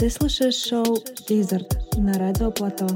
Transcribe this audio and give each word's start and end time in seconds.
Ты 0.00 0.10
слушаешь 0.10 0.56
шоу 0.56 1.02
«Дизерт» 1.26 1.96
на 1.96 2.12
Радио 2.14 2.50
Плато. 2.50 2.86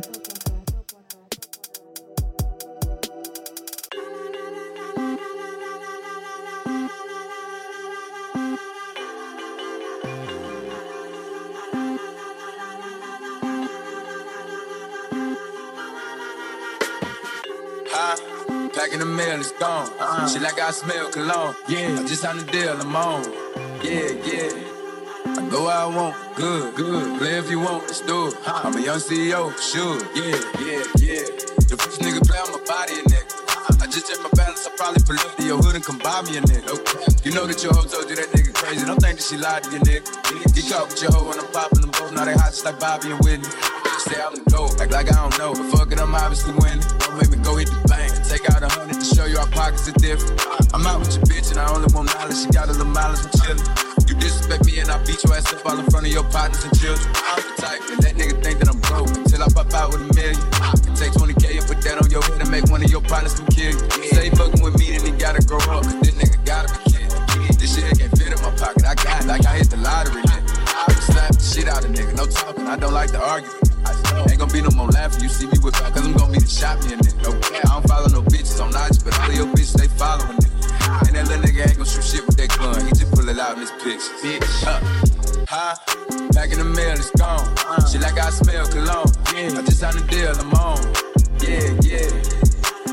Packing 18.73 19.01
the 19.01 19.05
mail, 19.05 19.41
it's 19.41 19.52
gone. 19.52 19.91
Uh-uh. 19.98 20.28
She 20.28 20.38
like 20.38 20.59
I 20.59 20.70
smell 20.70 21.10
cologne. 21.10 21.55
Yeah, 21.69 21.98
I 21.98 22.06
just 22.06 22.23
signed 22.23 22.41
the 22.41 22.51
deal, 22.51 22.80
I'm 22.80 22.97
on. 22.97 23.24
Yeah, 23.83 24.12
yeah. 24.24 24.63
I 25.38 25.49
go 25.49 25.68
I 25.68 25.86
want, 25.86 26.16
good, 26.36 26.76
good. 26.76 27.20
Play 27.20 27.38
if 27.38 27.50
you 27.50 27.59
want, 27.59 27.84
let's 27.84 28.00
do 28.00 28.28
it. 28.28 28.36
I'm 28.48 28.76
a 28.76 28.82
young 28.82 29.00
CEO, 29.00 29.52
sure. 29.59 30.00
Yeah, 30.16 30.40
yeah, 30.64 30.80
yeah. 30.96 31.28
The 31.68 31.76
first 31.76 32.00
nigga 32.00 32.23
play 32.23 32.40
on 32.40 32.55
my 32.55 32.64
body, 32.64 33.04
nigga. 33.04 33.84
I 33.84 33.88
just 33.88 34.08
check 34.08 34.23
my 34.23 34.30
balance, 34.32 34.66
I 34.66 34.72
probably 34.78 35.04
pull 35.04 35.20
up 35.20 35.36
to 35.36 35.44
your 35.44 35.58
hood 35.59 35.76
and 35.76 35.84
come 35.84 36.00
buy 36.00 36.22
me 36.23 36.38
a 36.38 36.42
nigga. 36.42 36.72
Okay. 36.72 37.28
You 37.28 37.36
know 37.36 37.45
that 37.45 37.59
your 37.59 37.76
hoe 37.76 37.84
told 37.84 38.08
you 38.09 38.16
that 38.16 38.32
nigga 38.32 38.54
crazy. 38.54 38.86
Don't 38.86 38.95
think 38.95 39.20
that 39.20 39.26
she 39.28 39.36
lied 39.36 39.64
to 39.68 39.76
you, 39.76 39.80
nigga. 39.84 40.08
Get 40.56 40.72
caught 40.72 40.88
with 40.88 41.02
your 41.04 41.12
hoe 41.12 41.28
when 41.28 41.36
I'm 41.36 41.52
popping 41.52 41.81
them 41.84 41.92
both. 41.92 42.16
Now 42.16 42.23
they 42.23 42.34
hot 42.40 42.56
just 42.56 42.64
like 42.64 42.80
Bobby 42.80 43.12
and 43.12 43.20
Whitney. 43.20 43.50
Say 44.08 44.16
I'm 44.22 44.40
the 44.40 44.44
GOAT, 44.48 44.80
act 44.80 44.92
like 44.92 45.12
I 45.12 45.20
don't 45.20 45.36
know. 45.36 45.52
But 45.52 45.67
fuck 45.76 45.92
it, 45.92 46.00
I'm 46.00 46.16
obviously 46.16 46.56
winning. 46.64 46.86
Don't 47.04 47.20
make 47.20 47.28
me 47.28 47.44
go 47.44 47.59
hit 47.59 47.67
the 47.67 47.81
bank. 47.92 48.16
Take 48.23 48.48
out 48.56 48.64
a 48.64 48.70
hundred 48.72 49.04
to 49.04 49.08
show 49.08 49.26
you 49.26 49.36
our 49.36 49.50
pockets 49.52 49.90
are 49.90 49.98
different. 50.00 50.40
I'm 50.72 50.86
out 50.88 51.04
with 51.04 51.12
your 51.12 51.28
bitch 51.28 51.52
and 51.52 51.59
I 51.59 51.67
only 51.76 51.92
want 51.92 52.14
knowledge. 52.16 52.40
She 52.40 52.48
got 52.56 52.70
a 52.70 52.72
little 52.72 52.88
mileage, 52.88 53.20
I'm 53.20 53.36
chillin'. 53.36 53.95
Disrespect 54.26 54.66
me 54.66 54.80
and 54.82 54.90
I 54.90 54.98
beat 55.06 55.22
your 55.22 55.38
ass 55.38 55.54
up 55.54 55.62
all 55.70 55.78
in 55.78 55.86
front 55.94 56.08
of 56.08 56.12
your 56.12 56.26
partners 56.34 56.66
and 56.66 56.74
children. 56.82 57.06
I'm 57.30 57.46
the 57.46 57.62
type 57.62 57.78
that 57.94 58.00
that 58.02 58.14
nigga 58.18 58.34
think 58.42 58.58
that 58.58 58.73
I'm 58.73 58.82
broke 58.90 59.14
until 59.14 59.45
I 59.45 59.50
pop 59.54 59.70
out 59.78 59.94
with 59.94 60.02
a 60.02 60.09
million. 60.17 60.42
Can 60.82 60.98
take 60.98 61.14
20k 61.14 61.62
and 61.62 61.66
put 61.70 61.78
that 61.86 62.02
on 62.02 62.09
your 62.09 62.26
head 62.26 62.42
and 62.42 62.50
make 62.50 62.66
one 62.73 62.82
of 62.82 62.90
your 62.90 63.06
partners 63.06 63.38
come 63.38 63.45
kill 63.54 63.78
you. 63.78 63.86
Say 64.17 64.34
fucking 64.34 64.66
with 64.66 64.82
me, 64.82 64.98
then 64.98 65.06
he 65.06 65.14
gotta 65.14 65.45
grow 65.45 65.62
up. 65.70 65.86
Cause 65.86 66.02
this 66.02 66.17
nigga 66.17 66.42
gotta 66.42 66.73
be 66.73 66.98
kid. 66.98 67.06
This 67.62 67.78
shit 67.78 67.86
can't 67.94 68.09
fit 68.17 68.34
in 68.34 68.42
my 68.42 68.50
pocket. 68.58 68.82
I 68.82 68.98
got 68.98 69.22
it 69.22 69.30
like 69.30 69.45
I 69.45 69.62
hit 69.62 69.70
the 69.70 69.78
lottery. 69.78 70.26
I 70.26 70.89
would 70.89 71.06
slap 71.06 71.30
the 71.30 71.45
shit 71.45 71.70
out 71.70 71.86
of 71.86 71.94
nigga. 71.94 72.17
No 72.17 72.26
talking, 72.26 72.66
I 72.66 72.82
don't 72.82 72.98
like 72.98 73.14
to 73.14 73.22
argue. 73.22 73.54
Ain't 74.26 74.42
gonna 74.42 74.50
be 74.50 74.66
no 74.66 74.73
more 74.73 74.89
laughing. 74.89 75.22
You 75.22 75.30
see 75.30 75.45
me 75.45 75.62
with 75.62 75.78
cause 75.78 76.02
I'm 76.02 76.17
gonna 76.17 76.34
be 76.34 76.42
the 76.42 76.50
shot 76.50 76.82
me 76.82 76.94
a 76.94 76.98
nigga. 76.98 77.30
No 77.30 77.38
cap. 77.45 77.62
I 77.62 77.78
don't 77.78 77.86
follow 77.86 78.10
no 78.10 78.26
bitches 78.26 78.58
on 78.58 78.73
IG, 78.73 79.06
but 79.06 79.14
all 79.22 79.30
of 79.30 79.38
your 79.38 79.50
bitches 79.54 79.78
they 79.78 79.86
following 80.02 80.42
me. 80.42 80.50
And 81.06 81.14
that 81.14 81.30
little 81.30 81.45
nigga 81.45 81.62
ain't 81.70 81.78
gonna 81.78 81.86
shoot 81.86 82.02
shit 82.02 82.26
with 82.26 82.42
that 82.42 82.50
gun. 82.58 82.82
He 82.89 82.89
just 82.89 83.06
it 83.06 83.14
out 83.39 83.53
in 83.55 83.61
his. 83.61 83.72
Bitch, 83.72 84.66
uh. 84.66 84.80
Huh? 85.47 85.75
Back 86.33 86.52
in 86.52 86.59
the 86.59 86.66
mail, 86.66 86.94
it's 86.94 87.11
gone. 87.11 87.47
Uh. 87.67 87.86
Shit 87.86 88.02
like 88.02 88.19
I 88.19 88.30
smell 88.30 88.66
cologne. 88.67 89.11
Yeah. 89.36 89.59
I 89.59 89.61
just 89.66 89.80
signed 89.80 89.97
a 89.97 90.08
deal, 90.08 90.33
I'm 90.39 90.53
on. 90.53 90.80
Yeah, 91.42 91.73
yeah. 91.83 92.09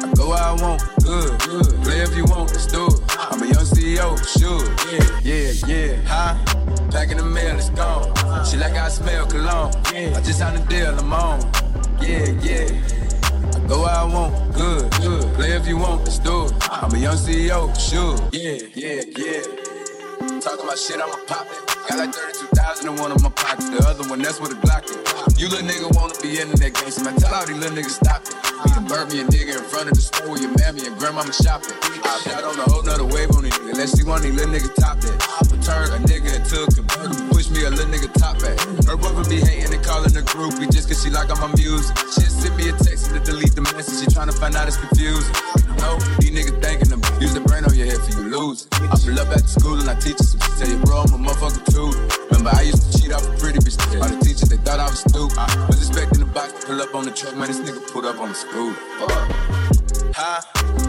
I 0.03 0.13
go 0.15 0.31
where 0.31 0.43
I 0.43 0.53
want, 0.61 0.83
good, 1.05 1.39
good. 1.43 1.83
Play 1.83 2.01
if 2.03 2.17
you 2.17 2.25
want, 2.25 2.51
let's 2.51 2.67
do 2.67 2.87
it. 2.87 3.01
Uh. 3.17 3.29
I'm 3.31 3.43
a 3.43 3.47
young 3.47 3.67
CEO, 3.67 4.19
sure. 4.39 4.65
Yeah, 4.91 5.07
yeah, 5.23 5.53
yeah. 5.67 5.97
Huh? 6.07 6.91
Back 6.91 7.11
in 7.11 7.19
the 7.19 7.25
mail, 7.25 7.57
it's 7.57 7.71
gone. 7.71 8.11
Uh. 8.19 8.45
She 8.45 8.57
like 8.57 8.75
I 8.75 8.89
smell 8.89 9.27
cologne. 9.27 9.73
Yeah. 9.95 10.17
I 10.17 10.21
just 10.23 10.39
signed 10.39 10.59
a 10.59 10.67
deal, 10.67 10.99
I'm 10.99 11.13
on. 11.13 11.41
Yeah, 12.01 12.27
yeah. 12.43 12.69
Go 13.69 13.85
I 13.85 14.05
want, 14.05 14.55
good, 14.55 14.91
good. 15.01 15.35
Play 15.35 15.53
if 15.53 15.67
you 15.67 15.79
want, 15.79 16.03
let's 16.03 16.19
do 16.19 16.47
it. 16.47 16.53
I'm 16.71 16.93
a 16.95 16.99
young 16.99 17.17
CEO, 17.17 17.71
sure. 17.79 18.19
Yeah, 18.33 18.59
yeah, 18.75 19.03
yeah. 19.17 19.62
Talking 20.43 20.67
shit, 20.75 20.99
I'ma 20.99 21.15
pop 21.31 21.47
it. 21.55 21.63
Got 21.87 22.03
like 22.03 22.15
32,000 22.15 22.91
in 22.91 22.97
one 22.99 23.13
of 23.13 23.23
my 23.23 23.31
pockets. 23.31 23.71
The 23.71 23.79
other 23.87 24.03
one, 24.11 24.19
that's 24.19 24.41
what 24.41 24.51
a 24.51 24.59
Glock 24.59 24.91
is. 24.91 24.99
You 25.39 25.47
little 25.47 25.63
nigga 25.63 25.87
wanna 25.95 26.19
be 26.19 26.43
in 26.43 26.51
that 26.51 26.75
gangsta, 26.75 27.07
man. 27.07 27.15
Tell 27.15 27.31
all 27.31 27.47
these 27.47 27.55
little 27.63 27.79
niggas 27.79 28.03
stop 28.03 28.27
it. 28.27 28.35
Burnt 28.91 29.15
me 29.15 29.23
a 29.23 29.25
nigga 29.31 29.63
in 29.63 29.65
front 29.71 29.87
of 29.87 29.95
the 29.95 30.03
store 30.03 30.35
with 30.35 30.43
your 30.43 30.51
mammy 30.59 30.83
and 30.83 30.99
grandmama 30.99 31.31
shopping. 31.31 31.79
I 31.79 32.19
shot 32.27 32.43
on 32.43 32.59
a 32.59 32.67
whole 32.67 32.83
nother 32.83 33.07
wave 33.07 33.31
on 33.39 33.47
these 33.47 33.55
niggas. 33.55 33.95
See 33.95 34.03
one 34.03 34.19
of 34.19 34.27
these 34.27 34.35
little 34.35 34.51
niggas 34.51 34.75
top 34.75 34.99
that. 34.99 35.15
I 35.15 35.47
turn 35.63 35.95
a 35.95 36.03
nigga 36.11 36.35
into 36.35 36.59
a 36.59 36.67
convertible. 36.75 37.23
Push 37.31 37.55
me 37.55 37.63
a 37.63 37.71
little 37.71 37.87
nigga 37.87 38.11
top 38.19 38.43
at. 38.43 38.59
Her 38.83 38.99
brother 38.99 39.23
be 39.31 39.39
hating 39.39 39.71
and 39.71 39.85
calling 39.87 40.11
the 40.11 40.27
groupie 40.27 40.67
just 40.75 40.91
cause 40.91 40.99
she 40.99 41.11
like 41.15 41.31
all 41.31 41.39
my 41.39 41.55
music. 41.55 41.95
She 42.19 42.27
send 42.27 42.59
me 42.59 42.67
a 42.67 42.75
text 42.83 43.15
to 43.15 43.23
delete 43.23 43.55
the 43.55 43.63
message. 43.63 44.03
She 44.03 44.11
tryna 44.11 44.35
find 44.35 44.59
out 44.59 44.67
it's 44.67 44.77
confusing. 44.77 45.31
No, 45.79 45.99
these 46.21 46.31
niggas 46.31 46.61
thinking 46.63 46.89
them. 46.89 47.01
Use 47.21 47.35
the 47.35 47.41
brain 47.41 47.65
on 47.65 47.75
your 47.75 47.87
head 47.87 48.01
for 48.01 48.13
you 48.21 48.29
lose. 48.29 48.67
I 48.73 48.97
pull 48.99 49.19
up 49.21 49.29
at 49.31 49.43
the 49.43 49.49
school 49.49 49.79
and 49.79 49.89
I 49.89 49.95
teach 49.95 50.19
you 50.19 50.27
some 50.27 50.41
shit. 50.59 50.81
Bro, 50.85 51.07
I'm 51.09 51.15
a 51.15 51.31
motherfucker 51.31 51.65
too. 51.71 51.91
Remember, 52.31 52.51
I 52.53 52.63
used 52.63 52.83
to 52.83 52.99
cheat 52.99 53.13
off 53.13 53.27
a 53.27 53.33
pretty 53.39 53.59
bitch. 53.59 53.79
All 54.01 54.09
the 54.09 54.19
teachers, 54.25 54.49
they 54.49 54.57
thought 54.59 54.81
I 54.81 54.87
was 54.87 55.01
stupid. 55.01 55.39
I 55.39 55.67
was 55.67 55.79
expecting 55.79 56.21
the 56.21 56.27
box 56.27 56.53
to 56.53 56.67
pull 56.67 56.81
up 56.81 56.95
on 56.95 57.05
the 57.05 57.13
truck, 57.13 57.37
man. 57.37 57.49
This 57.49 57.61
nigga 57.61 57.81
pulled 57.93 58.07
up 58.07 58.19
on 58.21 58.31
the 58.31 58.35
school. 58.35 58.73
Huh? 60.15 60.41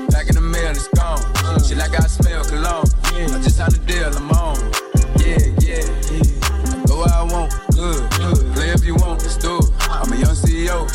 Back 0.09 0.29
in 0.29 0.35
the 0.35 0.41
mail, 0.41 0.71
it's 0.71 0.87
gone. 0.89 1.21
Shit 1.63 1.77
like 1.77 1.93
I 1.99 2.07
smell 2.07 2.43
cologne. 2.43 2.87
I 3.13 3.39
just 3.41 3.57
signed 3.57 3.73
a 3.75 3.79
deal, 3.79 4.11
I'm 4.15 4.31
on. 4.31 4.57
Yeah, 5.19 5.39
yeah, 5.63 5.83
yeah. 6.11 6.23
I 6.73 6.83
go 6.87 6.99
where 7.03 7.13
I 7.13 7.23
want, 7.23 7.51
good, 7.73 8.01
good. 8.19 8.53
Play 8.55 8.69
if 8.71 8.83
you 8.85 8.95
want, 8.95 9.21
let's 9.21 9.37
do 9.37 9.59
it. 9.59 9.69
I'm 9.89 10.11
a 10.11 10.15
young 10.15 10.35
CEO, 10.35 10.87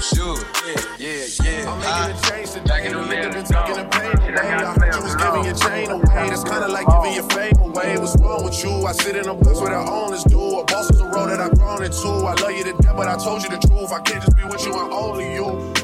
gone. 4.42 4.74
the 4.74 4.80
pain 4.80 4.86
away. 4.86 4.86
I 4.86 4.86
heard 4.86 4.94
you 4.94 5.02
was 5.02 5.16
giving 5.16 5.44
your 5.44 5.54
chain 5.54 5.90
away. 5.90 6.28
That's 6.28 6.44
kinda 6.44 6.68
like 6.68 6.86
giving 6.86 7.14
your 7.14 7.28
fame 7.30 7.58
away. 7.58 7.98
What's 7.98 8.16
wrong 8.20 8.44
with 8.44 8.64
you? 8.64 8.86
I 8.86 8.92
sit 8.92 9.16
in 9.16 9.28
a 9.28 9.34
box 9.34 9.60
where 9.60 9.70
the 9.70 9.90
owners 9.90 10.24
do. 10.24 10.58
A 10.58 10.64
boss 10.64 10.90
is 10.90 11.00
a 11.00 11.04
road 11.04 11.30
that 11.30 11.40
I've 11.40 11.58
grown 11.58 11.82
into. 11.82 12.08
I 12.08 12.34
love 12.34 12.52
you 12.52 12.64
to 12.64 12.72
death, 12.72 12.96
but 12.96 13.08
I 13.08 13.16
told 13.16 13.42
you 13.42 13.50
the 13.50 13.58
truth. 13.58 13.92
I 13.92 14.00
can't 14.00 14.22
just 14.24 14.36
be 14.36 14.44
with 14.44 14.64
you 14.66 14.74
and 14.78 14.92
only 14.92 15.34
you. 15.34 15.77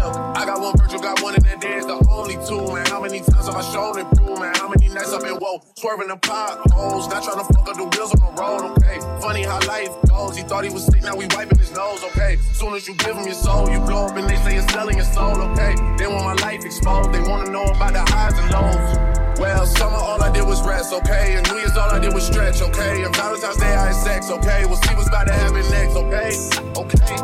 I 0.00 0.46
got 0.46 0.60
one 0.60 0.76
Virgil, 0.76 1.00
got 1.00 1.22
one, 1.22 1.34
and 1.34 1.44
that 1.44 1.60
there's 1.60 1.84
the 1.84 2.00
only 2.10 2.36
two, 2.46 2.72
man. 2.72 2.86
How 2.86 3.02
many 3.02 3.20
times 3.20 3.46
have 3.46 3.56
I 3.56 3.62
shown 3.72 3.98
it 3.98 4.06
through, 4.16 4.36
man? 4.36 4.54
How 4.54 4.68
many 4.68 4.88
nights 4.88 5.12
I've 5.12 5.22
been 5.22 5.38
woke, 5.40 5.64
swerving 5.76 6.08
the 6.08 6.16
potholes, 6.16 7.08
not 7.08 7.22
trying 7.22 7.38
to 7.38 7.52
fuck 7.52 7.68
up 7.68 7.76
the 7.76 7.84
wheels 7.84 8.12
on 8.16 8.20
the 8.24 8.32
road, 8.40 8.62
okay? 8.72 8.98
Funny 9.20 9.42
how 9.42 9.60
life 9.68 9.90
goes. 10.08 10.36
He 10.36 10.42
thought 10.42 10.64
he 10.64 10.70
was 10.70 10.86
sick, 10.86 11.02
now 11.02 11.16
we 11.16 11.26
wiping 11.36 11.58
his 11.58 11.72
nose, 11.76 12.02
okay? 12.12 12.36
Soon 12.52 12.74
as 12.74 12.88
you 12.88 12.94
give 12.96 13.16
him 13.16 13.24
your 13.24 13.34
soul, 13.34 13.68
you 13.68 13.78
blow 13.80 14.06
up 14.06 14.16
and 14.16 14.28
they 14.28 14.36
say 14.36 14.54
you're 14.54 14.68
selling 14.68 14.96
your 14.96 15.06
soul, 15.06 15.36
okay? 15.52 15.74
They 15.98 16.06
want 16.06 16.24
my 16.24 16.34
life 16.40 16.64
exposed, 16.64 17.12
they 17.12 17.20
wanna 17.20 17.50
know 17.50 17.64
about 17.64 17.92
the 17.92 18.00
highs 18.00 18.38
and 18.38 18.50
lows. 18.50 19.38
Well, 19.38 19.64
summer 19.66 19.96
all 19.96 20.22
I 20.22 20.30
did 20.32 20.44
was 20.46 20.60
rest, 20.66 20.92
okay? 20.92 21.36
And 21.36 21.48
New 21.48 21.56
Year's 21.56 21.76
all 21.76 21.90
I 21.90 21.98
did 21.98 22.12
was 22.12 22.26
stretch, 22.26 22.60
okay? 22.60 23.04
And 23.04 23.14
Valentine's 23.16 23.56
Day 23.56 23.72
I 23.72 23.86
had 23.86 23.96
sex, 23.96 24.30
okay? 24.30 24.64
We'll 24.66 24.76
see 24.76 24.94
what's 24.94 25.08
about 25.08 25.26
to 25.28 25.32
happen 25.32 25.64
next, 25.70 25.96
okay? 25.96 26.30
Okay, 26.76 27.14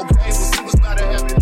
okay, 0.00 0.24
we'll 0.24 0.32
see 0.32 0.62
what's 0.62 0.74
about 0.74 0.98
to 0.98 1.04
happen 1.04 1.28
next, 1.28 1.41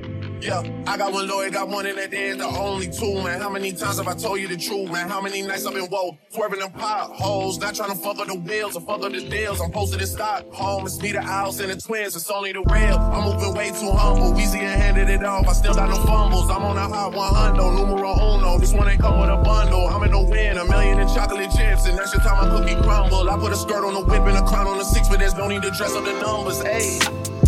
Yeah, 0.41 0.63
I 0.87 0.97
got 0.97 1.13
one 1.13 1.27
lawyer, 1.27 1.51
got 1.51 1.69
one 1.69 1.85
in 1.85 1.95
that 1.97 2.09
there's 2.09 2.37
the 2.37 2.47
only 2.47 2.89
two, 2.89 3.13
man. 3.21 3.39
How 3.39 3.49
many 3.49 3.71
times 3.73 3.97
have 3.97 4.07
I 4.07 4.15
told 4.15 4.39
you 4.39 4.47
the 4.47 4.57
truth, 4.57 4.89
man? 4.91 5.07
How 5.07 5.21
many 5.21 5.43
nights 5.43 5.67
I've 5.67 5.75
been 5.75 5.87
woke, 5.91 6.15
swerving 6.29 6.59
them 6.59 6.71
potholes, 6.71 7.59
not 7.59 7.75
trying 7.75 7.91
to 7.91 7.95
fuck 7.95 8.17
up 8.17 8.25
the 8.25 8.33
wheels 8.33 8.75
or 8.75 8.81
fuck 8.81 9.03
up 9.03 9.11
the 9.11 9.21
deals. 9.29 9.61
I'm 9.61 9.71
posted 9.71 10.01
in 10.01 10.07
Stockholm, 10.07 10.87
it's 10.87 10.99
me, 10.99 11.11
the 11.11 11.19
Owls, 11.19 11.59
and 11.59 11.69
the 11.69 11.79
twins, 11.79 12.15
it's 12.15 12.31
only 12.31 12.53
the 12.53 12.61
real. 12.61 12.97
I'm 12.97 13.25
moving 13.25 13.53
way 13.53 13.69
too 13.69 13.91
humble, 13.91 14.35
and 14.35 14.81
handed 14.81 15.09
it 15.09 15.23
off, 15.23 15.47
I 15.47 15.53
still 15.53 15.75
got 15.75 15.89
no 15.89 15.97
fumbles. 16.05 16.49
I'm 16.49 16.63
on 16.63 16.75
a 16.75 16.87
hot 16.87 17.13
100, 17.13 17.75
numero 17.75 18.13
uno, 18.13 18.57
this 18.57 18.73
one 18.73 18.89
ain't 18.89 18.99
come 18.99 19.19
with 19.19 19.29
a 19.29 19.37
bundle. 19.37 19.89
I'm 19.89 20.01
in 20.03 20.11
the 20.11 20.23
win, 20.23 20.57
a 20.57 20.65
million 20.65 20.99
in 20.99 21.07
chocolate 21.09 21.51
chips, 21.51 21.85
and 21.85 21.95
that's 21.95 22.15
your 22.15 22.23
time 22.23 22.49
my 22.49 22.57
cookie 22.57 22.81
crumble. 22.81 23.29
I 23.29 23.37
put 23.37 23.51
a 23.51 23.55
skirt 23.55 23.85
on 23.85 23.93
the 23.93 24.01
whip 24.01 24.23
and 24.23 24.37
a 24.37 24.43
crown 24.43 24.65
on 24.65 24.79
the 24.79 24.85
six, 24.85 25.07
but 25.07 25.19
there's 25.19 25.35
no 25.35 25.47
need 25.47 25.61
to 25.61 25.69
dress 25.69 25.93
up 25.93 26.03
the 26.03 26.19
numbers. 26.19 26.63
Hey, 26.63 26.97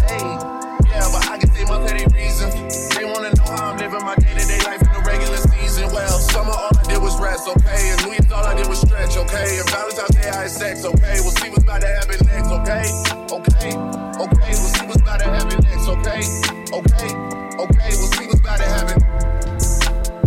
hey. 0.07 0.52
Yeah, 0.93 1.09
but 1.09 1.25
I 1.27 1.37
guess 1.41 1.49
they 1.57 1.65
must 1.65 1.89
have 1.89 1.97
their 1.97 2.09
reasons. 2.13 2.53
They 2.93 3.05
wanna 3.05 3.33
know 3.33 3.49
how 3.49 3.71
I'm 3.73 3.77
living 3.77 4.05
my 4.05 4.15
day-to-day 4.15 4.61
life 4.61 4.81
in 4.81 4.93
the 4.93 5.01
regular 5.01 5.37
season. 5.37 5.89
Well, 5.91 6.19
summer 6.19 6.53
all 6.53 6.69
I 6.69 6.83
did 6.85 7.01
was 7.01 7.19
rest, 7.19 7.47
okay? 7.49 7.89
And 7.89 8.05
New 8.05 8.11
Year's 8.13 8.31
all 8.31 8.45
I 8.45 8.53
did 8.53 8.67
was 8.67 8.81
stretch, 8.81 9.17
okay? 9.17 9.57
And 9.57 9.69
Valentine's 9.73 10.13
Day 10.13 10.29
I 10.29 10.45
had 10.45 10.51
sex, 10.51 10.85
okay? 10.85 11.17
We'll 11.25 11.33
see 11.33 11.49
what's 11.49 11.63
about 11.63 11.81
to 11.81 11.87
happen 11.87 12.21
next, 12.29 12.51
okay? 12.61 12.85
Okay, 13.33 13.73
okay, 14.21 14.53
we'll 14.53 14.73
see 14.77 14.85
what's 14.85 15.01
about 15.01 15.19
to 15.19 15.25
happen 15.33 15.59
next, 15.65 15.87
okay? 15.89 16.21
Okay, 16.69 17.09
okay, 17.57 17.89
we'll 17.97 18.13
see 18.13 18.25
what's 18.29 18.39
about 18.39 18.57
to 18.61 18.69
happen. 18.69 19.01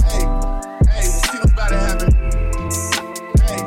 Hey, 0.02 0.26
hey, 0.90 1.06
we'll 1.06 1.22
see 1.30 1.38
what's 1.38 1.54
about 1.54 1.70
to 1.70 1.78
happen. 1.78 2.10
Hey, 3.46 3.62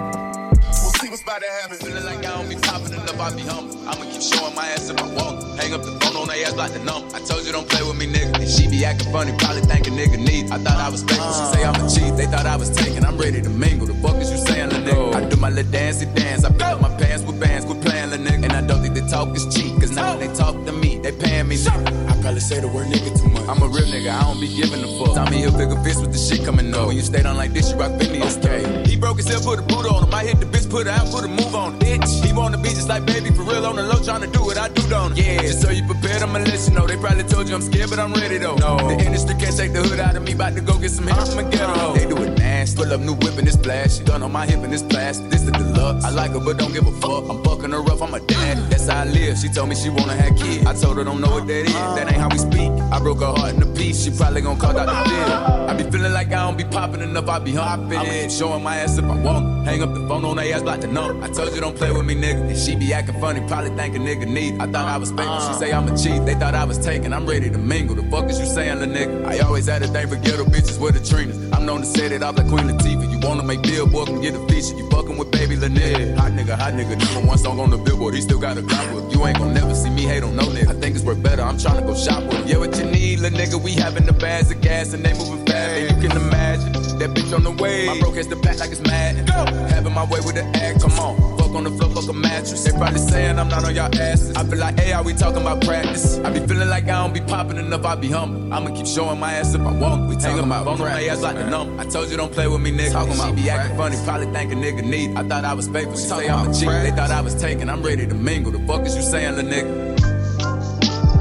we'll 0.83 0.95
see 0.99 1.07
what's 1.07 1.23
about 1.23 1.39
to 1.39 1.49
happen. 1.63 1.77
Feeling 1.79 2.03
like 2.03 2.19
I 2.19 2.35
don't 2.35 2.49
be 2.49 2.55
popping 2.59 2.91
enough, 2.91 3.19
I 3.19 3.31
be 3.35 3.43
humble. 3.47 3.79
I'ma 3.87 4.03
keep 4.11 4.21
showing 4.21 4.53
my 4.53 4.67
ass 4.67 4.89
if 4.89 4.99
I 4.99 5.07
walk. 5.15 5.38
Hang 5.69 5.79
up 5.79 5.85
the 5.85 5.99
phone 6.01 6.17
on 6.17 6.31
ass 6.31 6.55
like 6.55 6.73
the 6.73 6.79
numb. 6.79 7.05
I 7.13 7.19
told 7.19 7.45
you 7.45 7.51
don't 7.51 7.69
play 7.69 7.83
with 7.85 7.95
me, 7.95 8.07
nigga. 8.07 8.41
And 8.41 8.49
she 8.49 8.67
be 8.67 8.83
acting 8.83 9.11
funny, 9.13 9.37
probably 9.37 9.61
think 9.61 9.85
a 9.85 9.91
nigga 9.91 10.17
need. 10.17 10.49
I 10.49 10.57
thought 10.57 10.81
I 10.81 10.89
was 10.89 11.03
faithful. 11.03 11.29
She 11.29 11.45
say 11.53 11.63
I'm 11.63 11.77
a 11.77 11.85
cheat. 11.85 12.17
They 12.17 12.25
thought 12.25 12.47
I 12.47 12.55
was 12.55 12.71
taking. 12.71 13.05
I'm 13.05 13.19
ready 13.19 13.39
to 13.39 13.49
mingle. 13.49 13.85
The 13.85 13.93
fuck 14.01 14.15
is 14.15 14.31
you 14.31 14.37
saying, 14.37 14.69
little 14.69 15.13
nigga? 15.13 15.13
I 15.13 15.29
do 15.29 15.35
my 15.35 15.51
little 15.51 15.71
dancey 15.71 16.07
dance. 16.15 16.43
I 16.43 16.49
pick 16.49 16.63
up 16.63 16.81
my 16.81 16.89
pants 16.97 17.23
with 17.23 17.39
bands. 17.39 17.65
Quit 17.65 17.78
playing, 17.81 18.09
little 18.11 18.25
nigga. 18.25 18.43
And 18.45 18.53
I 18.53 18.61
don't 18.61 18.81
think 18.81 18.95
they 18.95 19.07
talk 19.07 19.35
is 19.35 19.45
cheap. 19.53 19.79
Cause 19.79 19.91
now 19.91 20.17
when 20.17 20.19
they 20.27 20.33
talk 20.35 20.55
to 20.65 20.71
me, 20.71 20.99
they 20.99 21.11
paying 21.11 21.47
me. 21.47 21.57
I 21.67 22.17
probably 22.21 22.41
say 22.41 22.59
the 22.59 22.67
word 22.67 22.87
nigga 22.87 23.17
too 23.19 23.29
much. 23.29 23.47
I'm 23.47 23.61
a 23.61 23.67
real 23.67 23.87
nigga. 23.87 24.11
I 24.11 24.21
don't 24.23 24.39
be 24.39 24.47
giving 24.47 24.83
a 24.83 24.89
fuck. 24.99 25.15
Tommy 25.15 25.41
Hilfiger 25.41 25.83
fist 25.83 26.01
with 26.01 26.11
the 26.11 26.19
shit 26.19 26.45
coming 26.45 26.73
up. 26.73 26.87
When 26.87 26.95
you 26.95 27.03
stay 27.03 27.23
down 27.23 27.37
like 27.37 27.53
this, 27.53 27.71
you 27.71 27.77
rock 27.77 27.99
Phineas 27.99 28.37
okay. 28.49 28.83
He 28.89 28.95
broke 28.95 29.17
his 29.17 29.27
hip, 29.27 29.41
put 29.43 29.59
a 29.59 29.61
boot 29.61 29.85
on 29.85 30.03
him. 30.03 30.13
I 30.13 30.25
hit 30.25 30.39
the 30.39 30.45
bitch, 30.45 30.69
put 30.69 30.87
her 30.87 30.93
out, 30.93 31.07
put 31.11 31.23
a 31.23 31.27
move 31.27 31.55
on 31.55 31.75
it. 31.75 31.79
Bitch, 31.79 32.25
he 32.25 32.33
wanna 32.33 32.57
be 32.57 32.69
just 32.69 32.89
like 32.89 33.05
baby 33.05 33.29
for 33.31 33.43
real 33.43 33.65
on 33.65 33.75
the 33.75 33.83
low, 33.83 34.01
trying 34.03 34.21
to 34.21 34.27
do 34.27 34.41
what 34.41 34.57
I 34.57 34.67
do, 34.69 34.81
don't 34.89 35.15
Yeah, 35.17 35.41
just 35.41 35.61
so 35.61 35.69
you 35.69 35.83
prepared, 35.83 36.21
I'ma 36.21 36.39
let 36.39 36.67
you 36.67 36.73
know. 36.73 36.85
They 36.87 36.97
probably 36.97 37.23
told 37.23 37.49
you 37.49 37.55
I'm 37.55 37.61
scared, 37.61 37.89
but 37.89 37.99
I'm 37.99 38.13
ready 38.13 38.37
though. 38.37 38.55
No, 38.55 38.77
the 38.77 38.97
industry 39.05 39.35
can't 39.39 39.55
take 39.55 39.73
the 39.73 39.81
hood 39.83 39.99
out 39.99 40.15
of 40.15 40.23
me. 40.23 40.33
About 40.33 40.55
to 40.55 40.61
go 40.61 40.77
get 40.77 40.91
some 40.91 41.07
hits 41.07 41.33
from 41.33 41.45
a 41.45 41.49
ghetto. 41.49 41.93
They 41.93 42.05
do 42.05 42.17
it 42.23 42.37
nasty. 42.37 42.77
Pull 42.77 42.93
up 42.93 43.01
new 43.01 43.13
whip 43.13 43.37
and 43.37 43.47
it's 43.47 43.57
flashy. 43.57 44.03
Done 44.03 44.23
on 44.23 44.31
my 44.31 44.45
hip 44.45 44.63
and 44.63 44.73
it's 44.73 44.83
plastic. 44.83 45.29
This 45.29 45.41
the 45.41 45.51
deluxe. 45.51 46.05
I 46.05 46.11
like 46.11 46.31
her, 46.31 46.39
but 46.39 46.57
don't 46.57 46.73
give 46.73 46.87
a 46.87 46.91
fuck. 46.99 47.29
I'm 47.29 47.43
fucking 47.43 47.68
her 47.71 47.81
up. 47.91 48.01
I'm 48.01 48.13
a 48.13 48.19
dad. 48.19 48.57
That's 48.69 48.87
how 48.87 49.01
I 49.01 49.05
live. 49.05 49.37
She 49.37 49.49
told 49.49 49.69
me 49.69 49.75
she 49.75 49.89
wanna 49.89 50.15
have 50.15 50.37
kids. 50.37 50.65
I 50.65 50.73
told 50.73 50.97
her 50.97 51.03
don't 51.03 51.21
know 51.21 51.31
what 51.31 51.47
that 51.47 51.65
is. 51.65 51.73
That 51.73 52.07
ain't 52.07 52.17
how 52.17 52.29
we 52.29 52.37
speak. 52.37 52.71
I 52.91 52.99
broke 52.99 53.19
her 53.19 53.27
heart 53.27 53.55
in 53.55 53.61
a 53.61 53.65
piece. 53.73 54.03
She 54.03 54.11
probably 54.11 54.41
gonna 54.41 54.59
call 54.59 54.77
out 54.77 54.87
the 54.87 55.09
bill. 55.09 55.69
I 55.69 55.73
be 55.73 55.83
feeling 55.91 56.13
like 56.13 56.27
I 56.27 56.45
don't 56.45 56.57
be 56.57 56.63
popping 56.63 57.01
enough. 57.01 57.27
I 57.27 57.39
be 57.39 57.53
hopping. 57.53 58.29
Showing 58.29 58.63
my 58.63 58.77
ass 58.77 58.97
if 58.97 59.05
I 59.05 59.15
want. 59.15 59.58
Hang 59.69 59.83
up 59.83 59.93
the 59.93 59.99
phone 60.07 60.25
on 60.25 60.37
their 60.37 60.55
ass 60.55 60.63
like 60.63 60.81
the 60.81 60.87
number. 60.87 61.23
I 61.23 61.27
told 61.29 61.53
you 61.53 61.61
don't 61.61 61.77
play 61.77 61.91
with 61.91 62.03
me, 62.03 62.15
nigga. 62.15 62.41
And 62.41 62.57
she 62.57 62.75
be 62.75 62.91
acting 62.91 63.21
funny. 63.21 63.39
Probably 63.47 63.69
think 63.69 63.95
a 63.95 63.99
nigga 63.99 64.27
need. 64.27 64.59
I 64.59 64.65
thought 64.65 64.87
I 64.87 64.97
was 64.97 65.11
faithful. 65.11 65.41
She 65.41 65.53
say 65.59 65.71
I'm 65.71 65.87
a 65.87 65.95
cheat. 65.95 66.25
They 66.25 66.33
thought 66.33 66.55
I 66.55 66.63
was 66.65 66.79
taking. 66.79 67.13
I'm 67.13 67.27
ready 67.27 67.51
to 67.51 67.57
mingle. 67.59 67.95
The 67.95 68.01
fuck 68.09 68.27
is 68.31 68.39
you 68.39 68.47
saying, 68.47 68.79
little 68.79 68.95
nigga? 68.95 69.25
I 69.25 69.37
always 69.45 69.67
had 69.67 69.83
a 69.83 69.87
thing 69.87 70.07
for 70.07 70.15
ghetto 70.15 70.45
bitches 70.45 70.81
with 70.81 70.95
the 70.95 71.01
Trinas. 71.01 71.55
I'm 71.55 71.67
known 71.67 71.81
to 71.81 71.85
set 71.85 72.11
it 72.11 72.23
off 72.23 72.35
like 72.35 72.47
Queen 72.47 72.65
Latifah. 72.65 73.11
You 73.11 73.19
wanna 73.19 73.43
make 73.43 73.61
billboard, 73.61 74.07
can 74.07 74.21
get 74.21 74.33
a 74.33 74.39
feature. 74.47 74.75
You 74.75 74.89
fucking 74.89 75.15
with 75.17 75.29
baby 75.29 75.55
Lynette. 75.55 76.17
Hot 76.17 76.31
nigga, 76.31 76.57
hot 76.57 76.73
nigga. 76.73 76.97
Number 77.13 77.27
one 77.27 77.37
song 77.37 77.59
on 77.59 77.69
the 77.69 77.77
billboard. 77.77 78.15
He 78.15 78.21
still 78.21 78.39
got 78.39 78.57
a 78.57 78.63
with. 78.63 79.13
You 79.13 79.23
ain't 79.27 79.37
gon' 79.37 79.53
never 79.53 79.75
see 79.75 79.91
me 79.91 80.01
hate 80.01 80.23
on 80.23 80.35
no 80.35 80.45
nigga. 80.45 80.69
I 80.69 80.79
think 80.81 80.95
it's 80.95 81.05
worth 81.05 81.21
better. 81.21 81.43
I'm 81.43 81.57
tryna 81.57 81.85
go 81.85 81.93
shop 81.93 82.23
with. 82.23 82.49
Yeah, 82.49 82.57
what 82.57 82.75
you 82.75 82.85
need, 82.85 83.19
little 83.19 83.37
nigga? 83.37 83.61
We 83.61 83.73
having 83.73 84.07
the 84.07 84.13
bags 84.13 84.49
of 84.49 84.61
gas 84.61 84.93
and 84.93 85.05
they 85.05 85.13
moving 85.13 85.45
fast. 85.45 85.77
And 85.77 86.01
you 86.01 86.09
can 86.09 86.17
imagine 86.17 86.78
that 86.99 87.11
bitch 87.11 87.33
on 87.35 87.43
the 87.43 87.51
way. 87.51 87.87
My 87.87 87.99
broke 87.99 88.15
has 88.15 88.27
the 88.27 88.35
back 88.35 88.59
like 88.59 88.71
it's 88.71 88.81
mad. 88.81 89.25
Go. 89.27 89.45
Having 89.67 89.93
my 89.93 90.03
way 90.05 90.19
with 90.19 90.35
the 90.35 90.45
act. 90.57 90.81
Come 90.81 90.91
on. 90.99 91.15
Fuck 91.37 91.55
on 91.55 91.63
the 91.63 91.71
floor, 91.71 91.89
fuck 91.89 92.09
a 92.09 92.13
mattress. 92.13 92.63
They 92.63 92.71
probably 92.71 92.99
saying 92.99 93.39
I'm 93.39 93.49
not 93.49 93.63
on 93.63 93.73
y'all 93.73 93.93
asses. 93.99 94.35
I 94.35 94.43
feel 94.43 94.59
like, 94.59 94.79
hey, 94.79 94.91
are 94.93 95.03
we 95.03 95.13
talking 95.13 95.41
about 95.41 95.61
practice? 95.63 96.19
I 96.19 96.31
be 96.31 96.39
feeling 96.45 96.69
like 96.69 96.83
I 96.83 97.01
don't 97.01 97.13
be 97.13 97.21
popping 97.21 97.57
enough. 97.57 97.85
I 97.85 97.95
be 97.95 98.09
humble. 98.09 98.53
I'ma 98.53 98.75
keep 98.75 98.85
showing 98.85 99.19
my 99.19 99.33
ass 99.33 99.55
if 99.55 99.61
I 99.61 99.71
want. 99.71 100.09
We 100.09 100.15
talking 100.15 100.43
about 100.43 100.65
phone 100.65 100.81
on 100.81 100.91
my 100.91 101.03
ass 101.05 101.21
like 101.21 101.37
the 101.37 101.49
number. 101.49 101.81
I 101.81 101.85
told 101.85 102.09
you 102.09 102.17
don't 102.17 102.31
play 102.31 102.47
with 102.47 102.61
me, 102.61 102.71
nigga. 102.71 102.91
Talking 102.91 103.15
about 103.15 103.29
she 103.29 103.43
be 103.43 103.49
acting 103.49 103.77
funny, 103.77 103.97
probably 104.03 104.27
think 104.31 104.51
a 104.51 104.55
nigga 104.55 104.83
need. 104.83 105.17
I 105.17 105.23
thought 105.23 105.45
I 105.45 105.53
was 105.53 105.67
faithful. 105.67 105.97
She 105.97 106.07
say 106.07 106.29
I'm 106.29 106.49
a 106.49 106.53
cheat. 106.53 106.67
They 106.67 106.91
thought 106.91 107.11
I 107.11 107.21
was 107.21 107.35
taking. 107.35 107.69
I'm 107.69 107.81
ready 107.81 108.05
to 108.05 108.15
mingle. 108.15 108.51
The 108.51 108.59
fuck 108.67 108.85
is 108.85 108.95
you 108.95 109.01
saying, 109.01 109.35
little 109.35 109.49
nigga? 109.49 109.99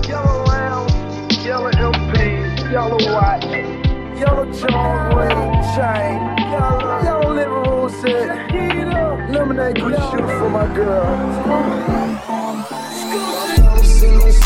Yellow 0.09 0.45
lamb, 0.45 0.89
yellow 1.45 1.71
MP, 1.71 2.71
yellow 2.73 2.99
watch, 3.15 3.45
yellow 4.19 4.53
charm 4.53 5.17
ring 5.17 5.53
chain, 5.75 6.19
yellow, 6.51 7.03
yellow 7.03 7.35
living 7.35 7.53
room 7.53 7.89
set, 8.01 8.51
lemonade 9.31 9.77
good 9.77 9.95
shoes 10.11 10.33
for 10.39 10.51
my 10.51 10.67
girl. 10.75 11.09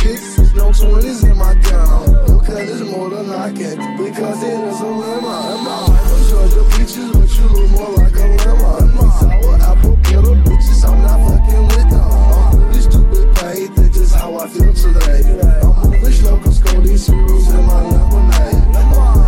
Sixes, 0.02 0.52
no 0.54 0.72
twenties 0.72 1.22
in 1.22 1.36
my 1.38 1.54
gown. 1.54 2.06
Because 2.26 2.80
it's 2.80 2.90
more 2.90 3.08
than 3.08 3.30
I 3.30 3.52
can, 3.52 3.96
because 3.96 4.42
it 4.42 4.60
is 4.68 4.80
a 4.80 4.84
lemon. 4.84 5.24
I'm 5.24 6.28
Georgia 6.28 6.64
peaches, 6.76 7.10
but 7.12 7.30
you 7.38 7.46
look 7.54 7.70
more 7.70 7.90
like 7.98 8.16
a 8.16 8.26
lemon. 8.26 8.88
Sour 9.20 9.56
apple, 9.62 9.96
bitter 9.96 10.36
bitches, 10.42 10.84
I'm 10.84 11.00
not 11.02 11.18
fucking 11.28 11.64
with 11.68 11.88
them. 11.90 12.10
I'm 12.10 12.68
really 12.68 12.80
stupid 12.80 13.36
paid, 13.36 13.68
that's 13.76 13.96
just 13.96 14.14
how 14.16 14.36
I 14.36 14.48
feel 14.48 14.74
today. 14.74 15.22
I'm 15.62 15.90
moving 15.90 16.12
slow, 16.12 16.38
cause 16.40 16.58
Cody 16.60 16.96
cereals 16.96 17.48
in 17.48 17.64
my 17.64 17.80
lemonade. 17.82 19.21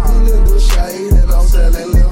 Shade, 0.71 1.13
and 1.13 1.31
I'm 1.31 1.47
selling 1.47 2.04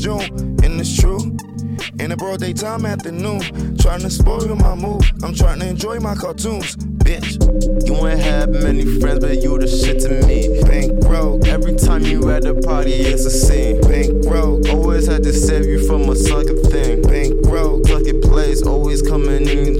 June, 0.00 0.22
and 0.64 0.80
it's 0.80 0.96
true. 0.96 1.18
In 1.98 2.08
the 2.08 2.16
broad 2.16 2.40
daytime 2.40 2.86
afternoon, 2.86 3.76
trying 3.76 4.00
to 4.00 4.08
spoil 4.08 4.54
my 4.56 4.74
mood. 4.74 5.04
I'm 5.22 5.34
trying 5.34 5.60
to 5.60 5.68
enjoy 5.68 6.00
my 6.00 6.14
cartoons, 6.14 6.74
bitch. 7.04 7.36
You 7.86 8.06
ain't 8.06 8.20
had 8.20 8.50
many 8.50 8.98
friends, 8.98 9.20
but 9.20 9.42
you 9.42 9.58
the 9.58 9.68
shit 9.68 10.00
to 10.00 10.26
me. 10.26 10.62
Bankroll. 10.62 11.44
Every 11.46 11.76
time 11.76 12.04
you 12.04 12.30
at 12.30 12.44
the 12.44 12.54
party, 12.54 12.94
it's 12.94 13.26
a 13.26 13.30
scene. 13.30 13.82
Bankroll. 13.82 14.66
Always 14.70 15.06
had 15.06 15.22
to 15.24 15.34
save 15.34 15.66
you 15.66 15.86
from 15.86 16.08
a 16.08 16.16
sucker 16.16 16.56
thing. 16.70 17.02
Bankroll. 17.02 17.82
lucky 17.90 18.18
plays 18.20 18.62
always 18.62 19.02
coming 19.02 19.46
in 19.46 19.79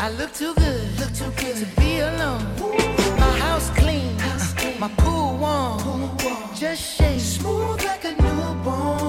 I 0.00 0.10
look 0.10 0.32
too 0.32 0.54
good, 0.54 1.00
look 1.00 1.12
too 1.12 1.30
good 1.42 1.56
to 1.56 1.66
be 1.80 1.98
alone. 1.98 2.44
My 3.18 3.36
house 3.38 3.68
clean, 3.70 4.16
clean. 4.56 4.78
my 4.78 4.88
pool 4.98 5.36
warm. 5.38 6.16
just 6.54 6.80
shake 6.80 7.18
smooth 7.18 7.82
like 7.84 8.04
a 8.04 8.14
newborn. 8.22 9.07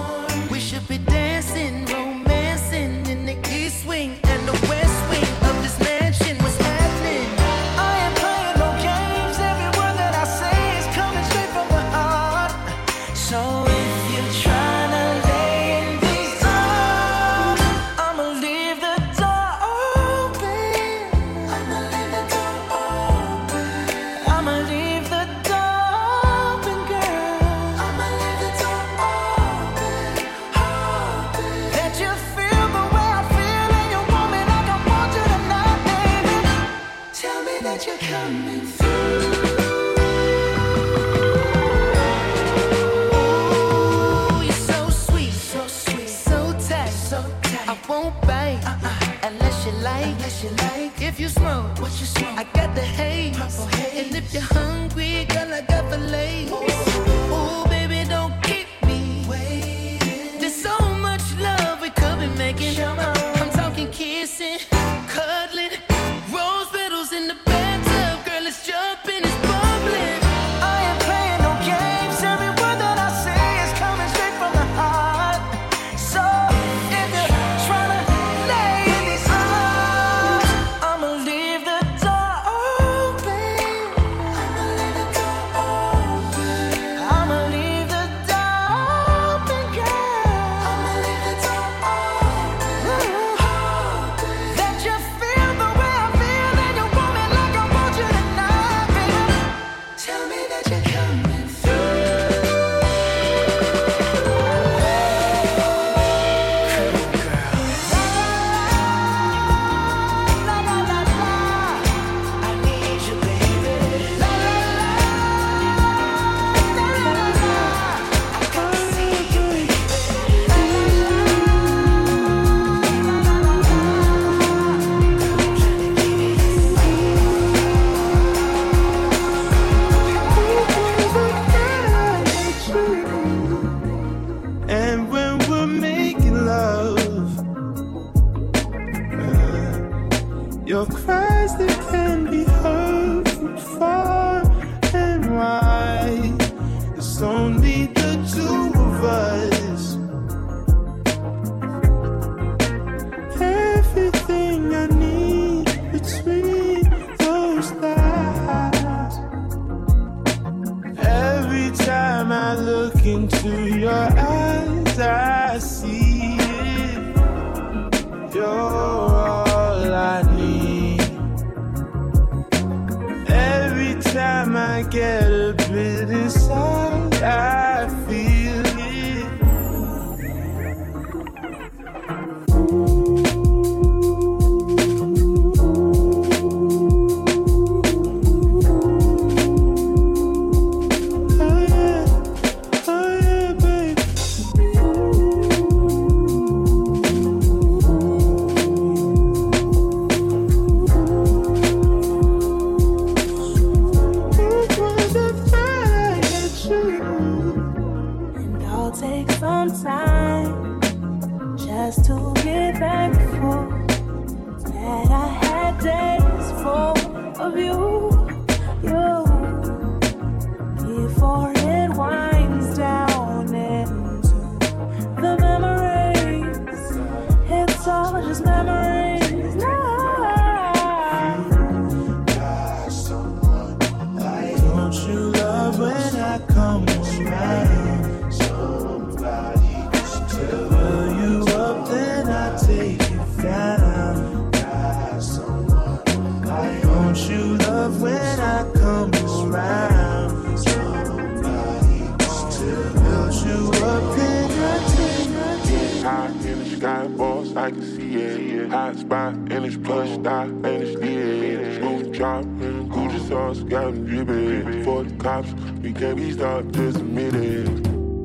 We 265.89 265.99
can't 265.99 266.17
be 266.17 266.31
stopped, 266.31 266.71
just 266.73 266.97
admit 266.97 267.33
it. 267.33 267.67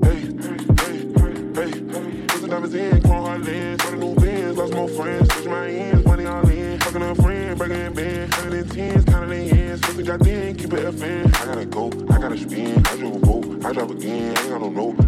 Hey, 0.05 0.21
hey, 0.21 0.59
hey, 0.85 1.71
hey. 1.71 1.71
The 2.41 2.47
diamonds 2.47 2.75
in, 2.75 3.01
call 3.01 3.25
her 3.27 3.39
lens, 3.39 3.81
got 3.81 3.95
a 3.95 3.97
new 3.97 4.15
Benz, 4.17 4.59
lost 4.59 4.75
more 4.75 4.89
friends, 4.89 5.33
switch 5.33 5.47
my 5.47 5.69
ends, 5.69 6.05
money 6.05 6.27
all 6.27 6.47
in. 6.47 6.79
Fucking 6.81 7.03
a 7.03 7.15
friend, 7.15 7.57
breaking 7.57 7.81
in 7.81 7.95
bed, 7.95 8.31
counting 8.33 8.59
in 8.59 8.69
tens, 8.69 9.05
counting 9.07 9.49
in 9.49 9.59
ends. 9.59 9.81
Pussy 9.81 10.03
got 10.03 10.21
thin, 10.21 10.55
keep 10.57 10.75
it 10.75 10.95
FN. 10.95 11.27
I 11.27 11.45
gotta 11.47 11.65
go, 11.65 11.87
I 12.11 12.19
gotta 12.19 12.37
spin, 12.37 12.87
I 12.87 12.97
drove 12.97 13.17
a 13.17 13.19
boat, 13.21 13.65
I 13.65 13.73
drive 13.73 13.91
again. 13.91 14.37
I 14.37 14.41
ain't 14.43 14.51
got 14.51 14.61
no 14.61 14.69
note, 14.69 15.04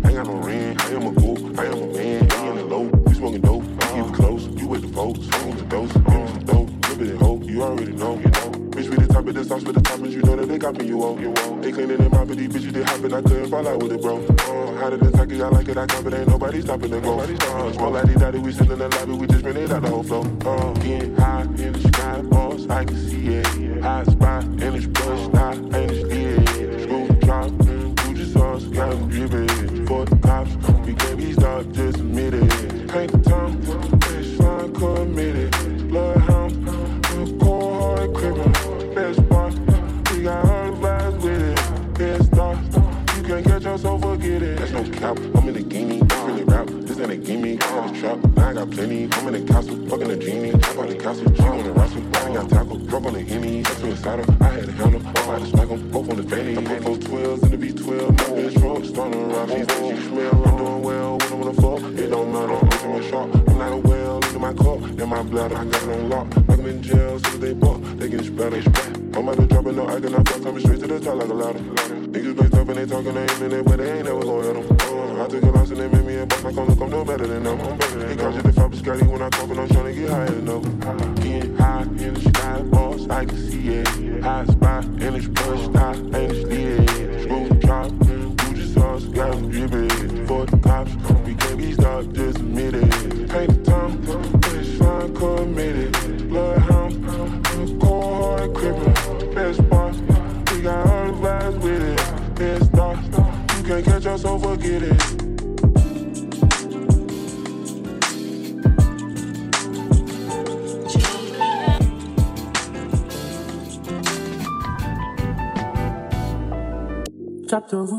you 10.82 10.98
won't, 10.98 11.20
you 11.20 11.30
won't. 11.30 11.62
They 11.62 11.70
cleaning 11.70 12.02
out, 12.02 12.10
but 12.10 12.36
these 12.36 12.48
bitches, 12.48 12.72
they 12.72 12.82
hopping, 12.82 13.12
I 13.12 13.22
couldn't 13.22 13.50
fall 13.50 13.66
out 13.66 13.82
with 13.82 13.92
it, 13.92 14.02
bro. 14.02 14.16
Uh, 14.16 14.90
did 14.90 15.00
the 15.00 15.12
take 15.12 15.40
I 15.40 15.48
like 15.48 15.68
it, 15.68 15.76
I 15.76 15.86
come, 15.86 16.04
but 16.04 16.14
ain't 16.14 16.28
nobody 16.28 16.60
stopping 16.60 16.90
the 16.90 17.00
growth. 17.00 17.78
Uh, 17.80 17.90
like 17.90 18.06
these 18.06 18.16
daddy, 18.16 18.38
we 18.38 18.52
sit 18.52 18.70
in 18.70 18.78
the 18.78 18.88
lobby, 18.88 19.12
we 19.12 19.26
just 19.26 19.44
it 19.44 19.70
out 19.70 19.82
the 19.82 19.88
whole 19.88 20.02
flow. 20.02 20.22
Uh, 20.44 20.72
getting 20.74 21.16
high 21.16 21.42
in 21.42 21.72
the 21.72 21.88
sky, 21.88 22.20
boss, 22.22 22.66
I 22.68 22.84
can 22.84 22.96
see 22.96 23.26
it. 23.28 24.15
Cap, 45.06 45.18
I'm 45.36 45.48
in 45.48 45.54
the 45.54 45.62
guinea, 45.62 46.02
I'm 46.10 46.26
really 46.26 46.42
rap. 46.44 46.66
This 46.68 46.98
ain't 46.98 47.10
a 47.10 47.16
gimme, 47.16 47.54
I 47.54 47.56
got 47.58 47.96
a 47.96 48.00
trap, 48.00 48.18
now 48.36 48.48
I 48.48 48.52
got 48.54 48.70
plenty. 48.70 49.08
I'm 49.12 49.34
in 49.34 49.46
the 49.46 49.52
castle, 49.52 49.76
fucking 49.88 50.10
a 50.10 50.16
genie. 50.16 50.55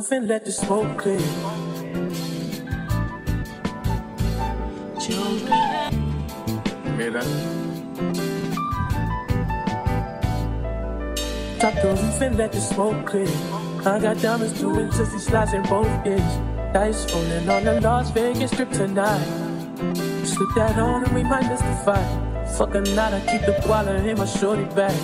Roof 0.08 0.20
and 0.20 0.28
let 0.28 0.46
the 0.46 0.52
smoke 0.52 0.98
clear. 0.98 1.20
Hear 6.98 7.12
that? 7.12 7.26
Drop 11.60 11.74
the 11.82 11.88
roof 11.89 12.22
and 12.22 12.38
let 12.38 12.52
the 12.52 12.60
smoke 12.60 13.06
clear. 13.06 13.28
I 13.86 14.00
got 14.00 14.22
diamonds 14.22 14.60
doing 14.60 14.89
tootsie 14.91 15.20
slides 15.20 15.54
in 15.54 15.63
both 15.63 15.88
ears. 16.06 16.22
Dice 16.74 17.13
rolling 17.13 17.50
on 17.50 17.63
the 17.63 17.82
Las 17.82 18.12
Vegas 18.12 18.52
strip 18.52 18.72
tonight. 18.72 19.26
Slip 20.26 20.50
that 20.56 20.78
on 20.80 21.04
and 21.04 21.15
we 21.15 21.24
might 21.24 21.48
miss 21.50 21.62
the 21.62 21.82
fight. 21.86 22.48
Fuck 22.58 22.76
a 22.76 22.82
night, 22.82 23.13
I 23.13 23.20
keep 23.32 23.41
the 23.41 23.67
wallet 23.67 24.06
in 24.06 24.17
my 24.17 24.26
shorty 24.26 24.65
bag. 24.76 24.98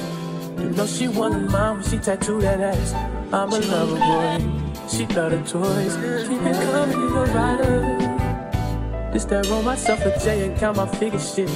You 0.60 0.70
know 0.70 0.86
she 0.86 1.08
wanted 1.08 1.50
mine 1.50 1.78
when 1.78 1.84
she 1.84 1.98
tattooed 1.98 2.44
that 2.44 2.60
ass. 2.60 2.94
I'm 3.34 3.52
a 3.52 3.60
lover 3.60 4.00
boy. 4.00 4.53
She 4.94 5.08
love 5.08 5.32
the 5.32 5.38
toys. 5.38 5.96
Keep 6.28 6.42
it 6.44 6.72
coming, 6.72 7.00
you 7.00 7.18
a 7.18 7.26
rider. 7.26 7.82
This 9.12 9.26
that 9.26 9.48
roll 9.48 9.64
myself 9.64 10.06
a 10.06 10.20
J 10.20 10.46
and 10.46 10.56
count 10.56 10.78
my 10.78 10.86
figure 10.86 11.20
shit. 11.20 11.48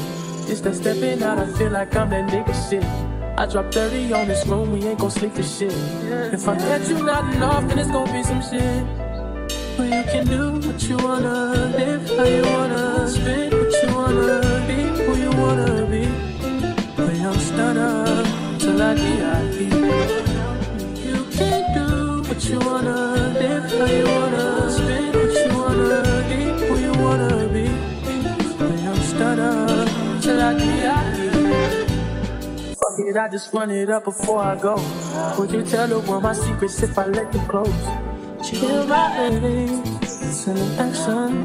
This 0.48 0.60
that 0.62 0.74
stepping 0.74 1.22
out, 1.22 1.38
I 1.38 1.46
feel 1.54 1.70
like 1.72 1.96
I'm 1.96 2.10
that 2.10 2.32
nigga 2.32 2.56
shit. 2.68 2.84
I 3.38 3.46
drop 3.46 3.72
30 3.72 4.12
on 4.14 4.28
this 4.28 4.44
room, 4.48 4.72
we 4.72 4.84
ain't 4.88 4.98
gon' 4.98 5.12
sleep 5.12 5.34
for 5.34 5.44
shit. 5.44 5.72
If 6.34 6.48
I 6.48 6.56
catch 6.58 6.90
you 6.90 7.04
nodding 7.04 7.44
off, 7.44 7.68
then 7.68 7.78
it's 7.78 7.92
gon' 7.92 8.12
be 8.12 8.24
some 8.24 8.42
shit. 8.42 8.84
But 9.78 9.86
you 9.86 10.04
can 10.12 10.26
do 10.26 10.68
what 10.68 10.82
you 10.90 10.98
wanna, 10.98 11.72
live 11.78 12.10
how 12.18 12.24
you 12.24 12.42
wanna, 12.42 13.08
spit 13.08 13.54
what 13.54 13.84
you 13.84 13.96
wanna, 13.96 14.66
be 14.68 14.80
who 15.04 15.16
you 15.16 15.30
wanna 15.30 15.86
be. 15.86 16.08
But 16.98 17.14
I'm 17.14 17.40
stunner 17.40 18.24
till 18.58 18.82
I 18.82 18.96
die. 18.96 19.44
You 21.06 21.26
can 21.38 21.74
do 21.76 22.24
what 22.28 22.44
you 22.50 22.60
wanna, 22.60 23.17
I 33.28 33.30
just 33.30 33.54
run 33.54 33.72
it 33.72 33.90
up 33.90 34.06
before 34.06 34.40
I 34.40 34.56
go. 34.56 34.76
Would 35.38 35.52
you 35.52 35.62
tell 35.64 35.86
the 35.86 36.00
world 36.00 36.24
my 36.24 36.32
secrets 36.32 36.82
if 36.82 36.98
I 36.98 37.08
let 37.08 37.34
you 37.34 37.42
close? 37.42 37.68
Chill 38.42 38.88
my 38.88 39.28
legs, 39.28 40.22
it's 40.22 40.48
an 40.48 40.58
action. 40.80 41.44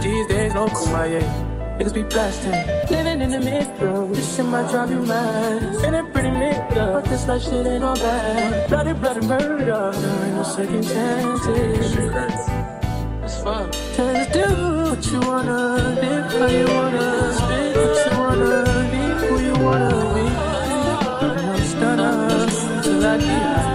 These 0.00 0.28
days, 0.28 0.54
no 0.54 0.68
kumbaya. 0.68 1.51
Niggas 1.78 1.94
be 1.94 2.02
blasting, 2.02 2.52
living 2.90 3.20
in 3.22 3.30
the 3.30 3.40
middle. 3.40 4.06
This 4.08 4.36
shit 4.36 4.44
might 4.44 4.70
drive 4.70 4.90
you 4.90 5.02
mad. 5.02 5.80
Feeling 5.80 6.12
pretty 6.12 6.30
mixed 6.30 6.76
up, 6.76 6.92
but 6.92 7.04
this 7.06 7.26
life 7.26 7.42
shit 7.42 7.66
ain't 7.66 7.82
all 7.82 7.96
bad. 7.96 8.68
Bloody, 8.68 8.92
bloody 8.92 9.26
murder, 9.26 9.92
there 9.92 10.24
ain't 10.24 10.36
no 10.36 10.42
second 10.42 10.82
chances. 10.82 11.96
It's 13.24 13.42
fuck. 13.42 13.72
Just 13.96 14.32
do 14.32 14.46
what 14.90 15.06
you 15.10 15.20
wanna, 15.20 15.60
live 16.02 16.32
how 16.32 16.46
you 16.46 16.66
wanna, 16.74 17.32
spit 17.32 17.76
what 17.76 17.96
you 18.04 18.18
wanna, 18.20 18.52
be 18.92 19.02
who 19.26 19.40
you 19.40 19.54
wanna 19.64 19.90
be. 20.14 20.26
And 21.24 21.40
I'm 21.50 21.64
stunner 21.64 22.82
till 22.82 23.06
I 23.06 23.18
get 23.18 23.71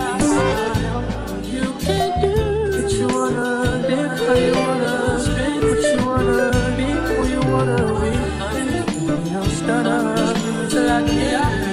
And 9.69 9.86
I'm 9.86 11.66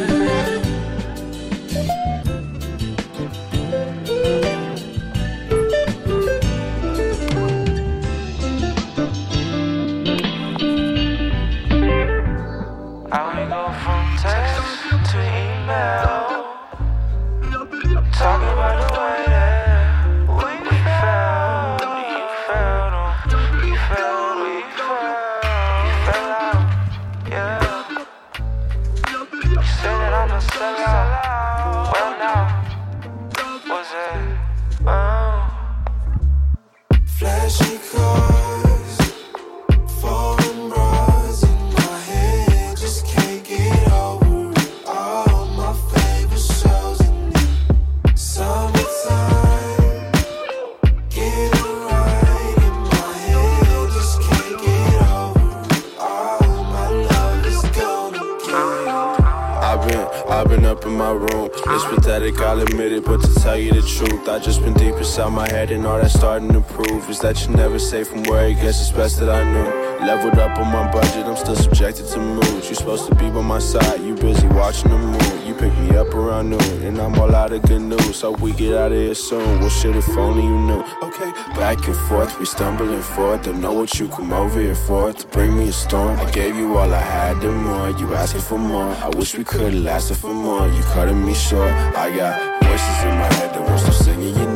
inside 65.14 65.31
my 65.31 65.48
head, 65.48 65.70
and 65.70 65.87
all 65.87 65.96
that's 65.96 66.12
starting 66.12 66.53
to 66.53 66.61
prove 66.61 67.09
is 67.09 67.20
that 67.20 67.40
you're 67.46 67.57
never 67.57 67.79
say 67.79 68.03
from 68.03 68.24
where 68.24 68.46
I 68.46 68.53
guess 68.53 68.81
it's 68.81 68.90
best 68.90 69.20
that 69.20 69.29
I 69.29 69.44
knew. 69.44 70.05
Leveled 70.05 70.40
up 70.40 70.59
on 70.59 70.72
my 70.72 70.90
budget, 70.90 71.24
I'm 71.27 71.37
still 71.37 71.55
subjected 71.55 72.09
to 72.09 72.18
moods. 72.18 72.66
You're 72.66 72.74
supposed 72.74 73.07
to 73.09 73.14
be 73.14 73.31
by 73.31 73.40
my 73.40 73.61
side, 73.61 74.00
you 74.00 74.16
busy 74.16 74.48
watching 74.48 74.90
the 74.90 74.98
moon. 74.98 75.46
You 75.46 75.55
pick 75.55 75.72
me 75.79 75.96
up 75.96 76.12
around 76.12 76.50
noon, 76.50 76.83
and 76.83 76.98
I'm 76.98 77.16
all 77.20 77.33
out 77.33 77.53
of 77.53 77.62
good 77.62 77.83
news. 77.83 78.22
Hope 78.22 78.40
we 78.40 78.50
get 78.55 78.74
out 78.77 78.90
of 78.90 78.98
here 78.98 79.14
soon. 79.14 79.61
Well, 79.61 79.68
shit, 79.68 79.94
if 79.94 80.09
only 80.18 80.42
you 80.42 80.59
knew. 80.59 80.83
Okay, 81.00 81.31
back 81.55 81.87
and 81.87 81.96
forth, 82.09 82.37
we 82.40 82.44
stumbling 82.44 83.00
forth. 83.00 83.44
Don't 83.44 83.61
know 83.61 83.72
what 83.72 83.96
you 84.00 84.09
come 84.09 84.33
over 84.33 84.61
here 84.61 84.74
for 84.74 85.12
to 85.12 85.27
bring 85.29 85.57
me 85.57 85.68
a 85.68 85.72
storm. 85.72 86.18
I 86.18 86.29
gave 86.33 86.57
you 86.57 86.77
all 86.77 86.92
I 86.92 86.98
had 86.98 87.37
and 87.44 87.57
more. 87.62 87.90
You 87.90 88.12
asking 88.14 88.40
for 88.40 88.59
more. 88.59 88.90
I 88.90 89.11
wish 89.11 89.37
we 89.38 89.44
could've 89.44 89.74
lasted 89.74 90.16
for 90.16 90.35
more. 90.35 90.66
You 90.66 90.83
cutting 90.83 91.24
me 91.24 91.35
short. 91.35 91.70
I 91.70 92.11
got 92.16 92.64
voices 92.64 93.03
in 93.05 93.11
my 93.11 93.33
head 93.35 93.55
that 93.55 93.62
wants 93.62 93.85
to 93.85 93.92
singing 93.92 94.54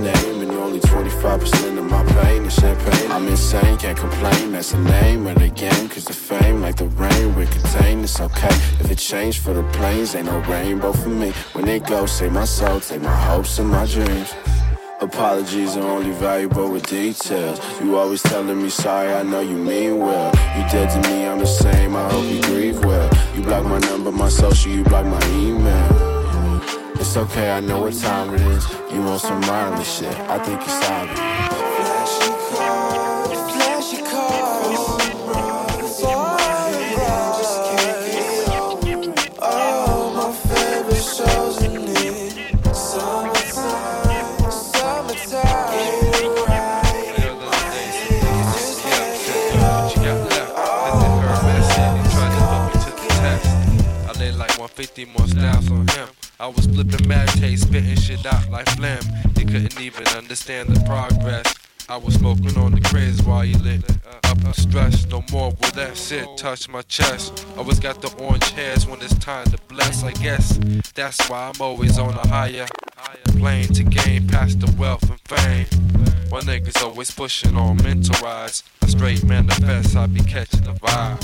25% 1.29 1.79
of 1.79 1.85
my 1.91 2.05
pain 2.23 2.49
champagne. 2.49 3.13
I'm 3.13 3.29
insane, 3.29 3.77
can't 3.77 3.99
complain. 3.99 4.53
That's 4.53 4.73
the 4.73 4.79
name 4.79 5.27
of 5.27 5.39
the 5.39 5.49
game, 5.49 5.89
cause 5.89 6.05
the 6.05 6.15
fame, 6.15 6.63
like 6.63 6.77
the 6.77 6.87
rain, 6.87 7.35
we're 7.35 7.47
contained. 7.47 8.05
It's 8.05 8.21
okay 8.21 8.55
if 8.81 8.91
it 8.91 8.99
changed 8.99 9.41
for 9.43 9.53
the 9.53 9.63
planes. 9.77 10.15
Ain't 10.15 10.27
no 10.27 10.39
rainbow 10.41 10.93
for 10.93 11.11
me. 11.11 11.33
When 11.53 11.69
it 11.69 11.87
goes, 11.87 12.13
save 12.13 12.33
my 12.33 12.45
soul, 12.45 12.81
take 12.81 13.03
my 13.03 13.15
hopes 13.15 13.59
and 13.59 13.69
my 13.69 13.85
dreams. 13.87 14.33
Apologies 15.01 15.77
are 15.77 15.89
only 15.97 16.13
valuable 16.13 16.71
with 16.71 16.87
details. 16.87 17.61
You 17.81 17.99
always 17.99 18.23
telling 18.23 18.61
me 18.63 18.71
sorry, 18.71 19.13
I 19.13 19.23
know 19.23 19.41
you 19.41 19.57
mean 19.57 19.99
well. 19.99 20.33
You 20.57 20.63
dead 20.71 20.89
to 20.91 21.09
me, 21.11 21.27
I'm 21.27 21.39
the 21.39 21.47
same, 21.47 21.95
I 21.95 22.11
hope 22.11 22.25
you 22.25 22.41
grieve 22.43 22.85
well. 22.85 23.09
You 23.35 23.43
block 23.43 23.65
my 23.65 23.79
number, 23.81 24.11
my 24.11 24.31
social, 24.31 24.73
you 24.73 24.83
block 24.85 25.05
my 25.05 25.25
email. 25.29 26.63
It's 26.95 27.17
okay, 27.17 27.51
I 27.51 27.61
know 27.61 27.83
what 27.83 27.95
time 27.95 28.35
it 28.35 28.41
is. 28.41 28.78
You 28.91 29.03
want 29.03 29.21
some 29.21 29.41
mindless 29.41 29.99
shit, 29.99 30.19
I 30.19 30.39
think 30.39 30.63
it's 30.63 30.89
obvious. 30.89 31.19
Flashy 33.53 33.99
150 54.79 55.05
more 55.07 55.27
styles. 55.27 55.68
I 56.49 56.51
was 56.51 56.65
flipping 56.65 57.07
mad 57.07 57.29
taste, 57.29 57.65
spitting 57.65 57.95
shit 57.97 58.25
out 58.25 58.49
like 58.49 58.67
phlegm. 58.71 59.03
They 59.35 59.45
couldn't 59.45 59.79
even 59.79 60.09
understand 60.17 60.71
the 60.71 60.81
progress. 60.87 61.55
I 61.91 61.99
was 61.99 62.15
smoking 62.15 62.57
on 62.57 62.73
the 62.73 62.81
craze 62.81 63.23
while 63.23 63.43
he 63.43 63.53
lit 63.53 63.85
up 64.25 64.55
stress. 64.55 65.05
No 65.09 65.23
more 65.31 65.51
will 65.51 65.71
that 65.73 65.95
shit 65.95 66.27
touch 66.39 66.67
my 66.71 66.81
chest. 66.81 67.47
Always 67.59 67.79
got 67.79 68.01
the 68.01 68.11
orange 68.17 68.49
hairs 68.53 68.87
when 68.87 68.99
it's 69.03 69.13
time 69.19 69.45
to 69.51 69.59
bless. 69.69 70.03
I 70.03 70.13
guess 70.13 70.59
that's 70.95 71.29
why 71.29 71.53
I'm 71.53 71.61
always 71.61 71.99
on 71.99 72.15
a 72.15 72.27
higher 72.29 72.67
plane 73.37 73.69
to 73.75 73.83
gain 73.83 74.27
past 74.27 74.61
the 74.61 74.75
wealth 74.79 75.03
and 75.11 75.21
fame. 75.21 75.67
My 76.31 76.41
niggas 76.41 76.83
always 76.83 77.11
pushing 77.11 77.57
on 77.59 77.77
mental 77.83 78.17
rides. 78.25 78.63
Straight 78.89 79.23
manifest, 79.25 79.97
I 79.97 80.07
be 80.07 80.21
catching 80.21 80.63
the 80.65 80.73
vibe. 80.73 81.21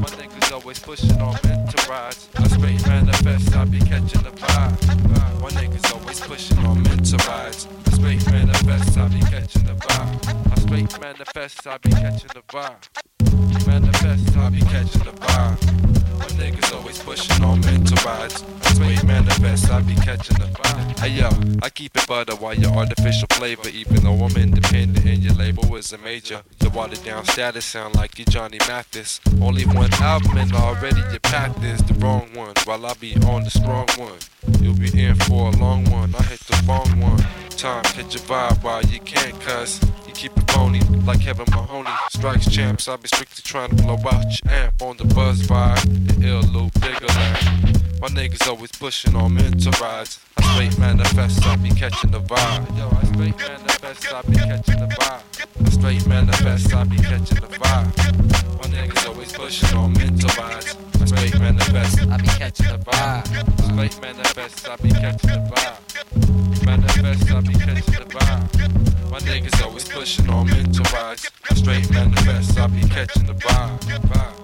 My 0.00 0.08
niggas 0.18 0.52
always 0.52 0.78
pushing 0.78 1.20
on 1.20 1.38
mental 1.44 1.90
rides. 1.90 2.28
A 2.34 2.48
straight 2.48 2.86
manifest, 2.86 3.56
I 3.56 3.64
be 3.64 3.78
catching 3.78 4.22
the 4.22 4.30
vibe. 4.30 5.40
My 5.40 5.50
niggas 5.50 5.92
always 5.94 6.20
pushing 6.20 6.58
on 6.58 6.82
mental 6.82 7.18
rides. 7.26 7.68
A 7.86 7.90
straight 7.92 8.26
manifest, 8.30 8.98
I 8.98 9.08
be 9.08 9.20
catching 9.20 9.64
the 9.64 9.74
vibe. 9.74 10.52
A 10.52 10.60
straight 10.60 11.00
manifest, 11.00 11.66
I 11.66 11.78
be 11.78 11.90
catching 11.90 12.30
the 12.34 12.42
vibe. 12.48 13.66
Manifest, 13.66 14.36
I 14.36 14.50
be 14.50 14.60
catching 14.60 15.02
the 15.02 15.12
vibe. 15.12 16.18
My 16.18 16.26
niggas 16.38 16.72
always 16.74 16.98
pushing 16.98 17.42
on 17.44 17.60
mental 17.60 17.96
rides. 18.04 18.44
A 18.62 18.74
straight 18.74 19.04
manifest, 19.04 19.70
I 19.70 19.80
be 19.80 19.94
catching 19.94 20.36
the 20.38 20.46
vibe. 20.46 20.98
Hey 21.00 21.08
yo, 21.20 21.30
I 21.62 21.70
keep 21.70 21.96
it 21.96 22.06
butter 22.06 22.36
while 22.36 22.54
your 22.54 22.72
artificial 22.72 23.26
flavor, 23.32 23.68
even 23.68 24.04
though 24.04 24.14
I'm 24.14 24.36
independent 24.36 25.04
and 25.04 25.22
your 25.22 25.34
label 25.34 25.74
is 25.76 25.92
a 25.92 25.98
major. 25.98 26.42
The 26.58 26.70
down 27.04 27.24
status 27.24 27.64
sound 27.64 27.94
like 27.94 28.18
you 28.18 28.24
Johnny 28.24 28.58
Mathis. 28.68 29.20
Only 29.40 29.64
one 29.64 29.92
album 29.94 30.36
and 30.38 30.52
already 30.52 31.00
your 31.10 31.20
path 31.20 31.62
is 31.64 31.80
the 31.82 31.94
wrong 31.94 32.28
one, 32.34 32.54
while 32.64 32.86
I 32.86 32.94
be 32.94 33.14
on 33.26 33.44
the 33.44 33.50
strong 33.50 33.88
one. 33.96 34.18
You'll 34.60 34.76
be 34.76 34.90
in 35.02 35.16
for 35.16 35.48
a 35.48 35.56
long 35.56 35.90
one. 35.90 36.14
I 36.14 36.22
hit 36.24 36.40
the 36.40 36.62
wrong 36.66 37.00
one. 37.00 37.18
Time 37.50 37.82
catch 37.84 38.14
a 38.14 38.18
vibe 38.20 38.62
while 38.62 38.82
you 38.82 39.00
can't 39.00 39.40
cuss. 39.40 39.80
You 40.06 40.12
keep 40.12 40.36
it 40.36 40.50
phony 40.50 40.80
like 41.04 41.20
Kevin 41.20 41.46
Mahoney. 41.50 41.90
Strikes 42.10 42.50
champs, 42.50 42.88
I 42.88 42.96
be 42.96 43.08
strictly 43.08 43.42
trying 43.42 43.70
to 43.70 43.82
blow 43.82 43.94
out 43.94 44.24
your 44.44 44.52
amp 44.52 44.82
on 44.82 44.96
the 44.96 45.04
buzz 45.04 45.42
vibe. 45.42 45.82
The 46.08 46.28
ill 46.28 46.42
loop 46.42 46.72
bigger 46.74 47.06
land. 47.06 47.82
My 48.00 48.08
niggas 48.08 48.46
always 48.46 48.72
pushing 48.72 49.16
on 49.16 49.34
mental 49.34 49.72
rides. 49.80 50.20
I 50.36 50.52
straight 50.52 50.78
manifest, 50.78 51.46
I 51.46 51.56
be 51.56 51.70
catching 51.70 52.10
the 52.10 52.20
vibe. 52.20 52.76
Yo, 52.76 52.88
I 52.88 53.04
straight 53.04 53.38
manifest, 53.38 54.12
I 54.12 54.22
be 54.22 54.36
catching 54.36 54.78
the 54.78 54.86
vibe. 54.86 55.35
I 55.64 55.70
straight 55.70 56.06
manifest, 56.06 56.74
I 56.74 56.84
be 56.84 56.96
catching 56.96 57.40
the 57.40 57.46
vibe. 57.46 58.58
My 58.58 58.68
niggas 58.68 59.08
always 59.08 59.32
pushing 59.32 59.76
on 59.76 59.92
mental 59.92 60.30
rides. 60.42 60.76
I 61.00 61.04
straight 61.04 61.38
manifest, 61.38 62.02
I 62.02 62.16
be 62.16 62.28
catching 62.28 62.66
the 62.66 62.78
vibe. 62.78 63.62
Straight 63.64 64.00
manifest, 64.00 64.68
I 64.68 64.76
be 64.76 64.90
catching 64.90 65.30
the 65.30 65.38
vibe. 65.54 66.66
Manifest, 66.66 67.32
I 67.32 67.40
be 67.40 67.54
catching 67.54 67.94
the 67.94 68.06
vibe. 68.14 69.10
My 69.10 69.18
niggas 69.20 69.64
always 69.64 69.88
pushing 69.88 70.28
on 70.28 70.46
mental 70.46 70.84
rides. 70.92 71.30
I 71.50 71.54
straight 71.54 71.90
manifest, 71.90 72.58
I 72.58 72.66
be 72.66 72.80
catching 72.88 73.26
the 73.26 73.34
vibe. 73.34 74.36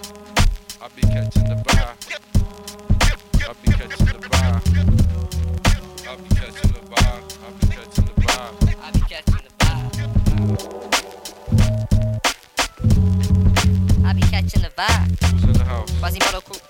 I 0.81 0.88
be 0.96 1.03
catching 1.03 1.44
the 1.44 1.55
vibe. 1.55 1.96
I 3.48 3.53
be 3.64 3.72
catching 3.72 4.07
the 4.07 4.29
vibe. 4.29 5.12
I 14.12 14.14
be 14.14 14.20
catching 14.20 14.61
the 14.61 14.68
vibe. 14.68 15.25
Who's 15.31 15.44
in 15.44 15.53
the 15.55 15.64
house? 15.64 15.90
Quasimodo 15.98 16.42
crew. 16.42 16.61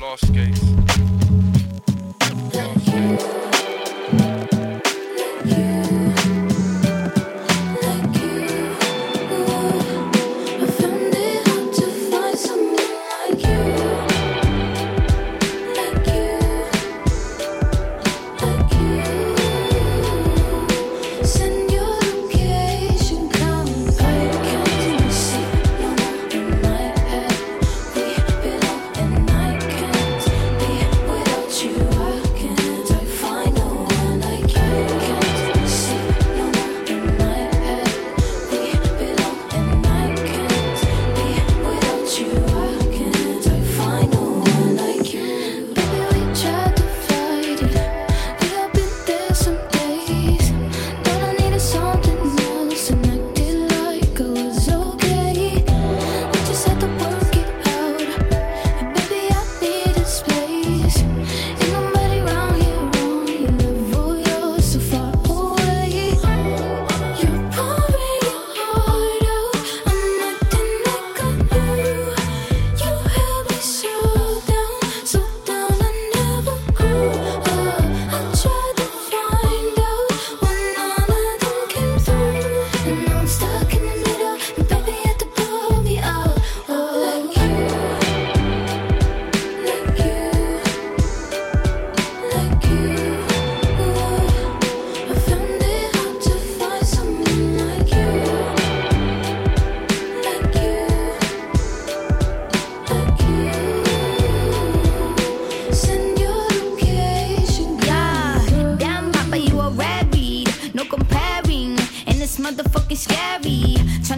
Lost 0.00 0.32
case. 0.32 1.15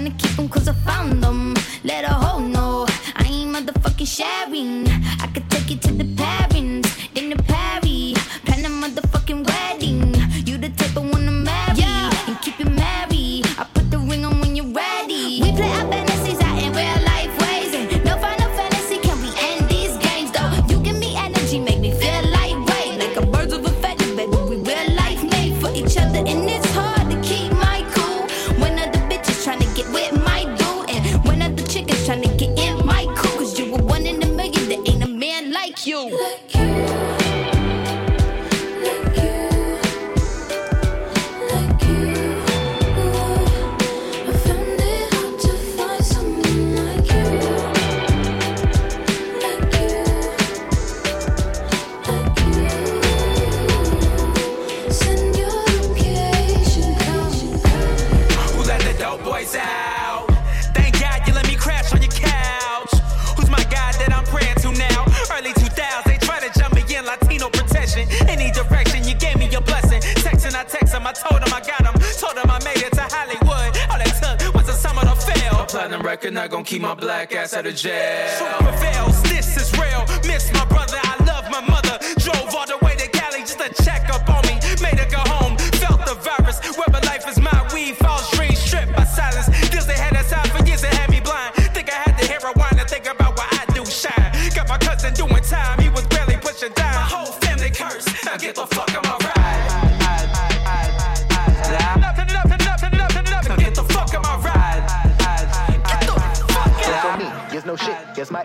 gonna 0.09 0.19
keep 0.19 0.48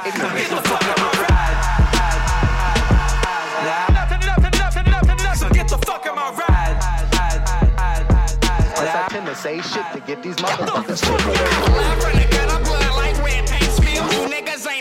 ignorant. 0.05 0.47
So 0.47 0.57
fuck 0.57 0.81
my 0.81 1.11
ride. 1.23 1.57
So 5.35 5.49
get 5.49 5.67
the 5.67 5.77
fuck 5.79 6.05
in 6.05 6.15
my 6.15 6.31
ride. 6.31 6.77
I 8.85 9.07
tend 9.09 9.25
to 9.27 9.35
say 9.35 9.61
shit 9.61 9.85
to 9.93 9.99
get 10.01 10.21
these 10.21 10.35
motherfuckers. 10.35 11.03
I'm 11.03 11.99
running, 11.99 12.27
I'm 12.49 12.63
blood 12.63 12.95
like 12.95 13.17
red 13.23 13.47
paint 13.47 13.71
spills. 13.71 14.13
You 14.13 14.27
niggas 14.29 14.67
ain't. 14.67 14.73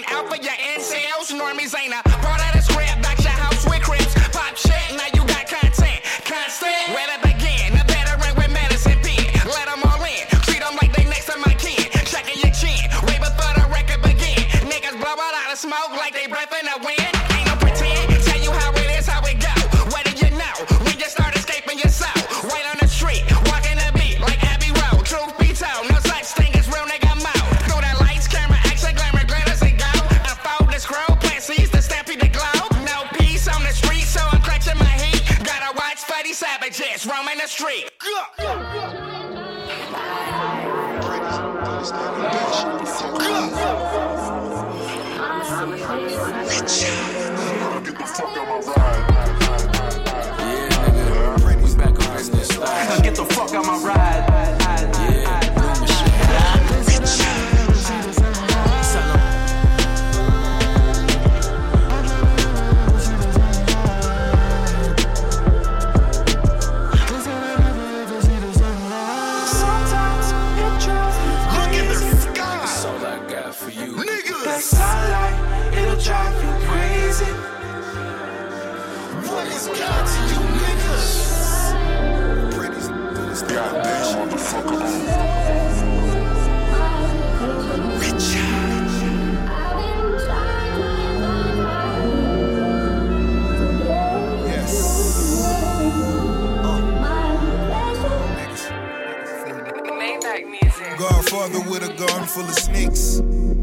Godfather 100.98 101.60
with 101.70 101.82
a 101.82 101.94
garden 101.96 102.26
full 102.26 102.44
of 102.44 102.54
snakes. 102.54 103.20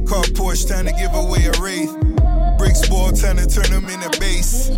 Car 0.08 0.24
Porsche 0.34 0.68
trying 0.68 0.86
to 0.86 0.94
give 0.94 1.14
away 1.14 1.46
a 1.46 1.52
wraith. 1.62 1.94
Bricks 2.58 2.88
ball 2.90 3.12
trying 3.12 3.38
to 3.38 3.48
turn 3.48 3.70
them 3.72 3.86
into 3.90 4.20
base. 4.20 4.70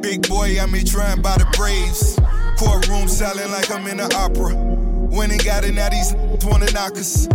Big 0.00 0.28
boy, 0.28 0.58
I'm 0.60 0.72
here 0.74 0.84
trying 0.84 1.22
buy 1.22 1.36
the 1.38 1.46
Braves. 1.56 2.18
Courtroom 2.58 3.08
silent 3.08 3.50
like 3.50 3.70
I'm 3.70 3.86
in 3.86 4.00
an 4.00 4.12
opera. 4.14 4.54
When 4.54 5.30
they 5.30 5.38
got 5.38 5.64
it, 5.64 5.74
now 5.74 5.88
these 5.88 6.12
wanna 6.44 6.70
knock 6.72 6.92
us. 6.98 7.26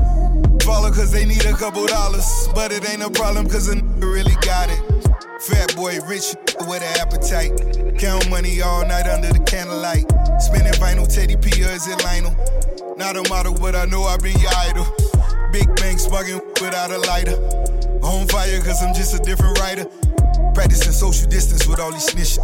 Follow 0.63 0.91
cause 0.91 1.11
they 1.11 1.26
need 1.26 1.45
a 1.45 1.53
couple 1.53 1.86
dollars. 1.86 2.49
But 2.53 2.72
it 2.72 2.89
ain't 2.89 3.03
a 3.03 3.09
problem 3.09 3.47
cause 3.49 3.70
a 3.70 3.76
nigga 3.76 4.13
really 4.13 4.36
got 4.41 4.70
it. 4.70 4.82
Fat 5.41 5.76
boy, 5.76 5.99
rich 6.07 6.36
with 6.68 6.82
an 6.82 6.99
appetite. 6.99 7.99
Count 7.99 8.30
money 8.30 8.61
all 8.61 8.86
night 8.88 9.07
under 9.07 9.32
the 9.32 9.43
candlelight. 9.45 10.14
Spinning 10.40 10.74
vinyl, 10.74 11.08
Teddy 11.08 11.36
P, 11.36 11.64
or 11.64 11.70
is 11.70 11.88
it 11.88 12.04
Lionel? 12.04 12.36
Not 12.98 13.18
a 13.18 13.28
model, 13.30 13.54
but 13.54 13.76
I 13.76 13.86
know 13.86 14.04
I've 14.04 14.22
been 14.22 14.40
your 14.40 14.52
idol. 14.58 14.86
Big 15.52 15.74
bang 15.78 15.98
sparking 15.98 16.42
without 16.62 16.92
a 16.92 16.98
lighter. 17.00 17.36
On 18.04 18.28
fire, 18.28 18.62
cause 18.62 18.84
I'm 18.84 18.94
just 18.94 19.16
a 19.16 19.20
different 19.20 19.60
writer. 19.60 19.86
Practicing 20.54 20.94
social 20.94 21.30
distance 21.30 21.68
with 21.68 21.80
all 21.80 21.92
these 21.92 22.08
snitching. 22.08 22.44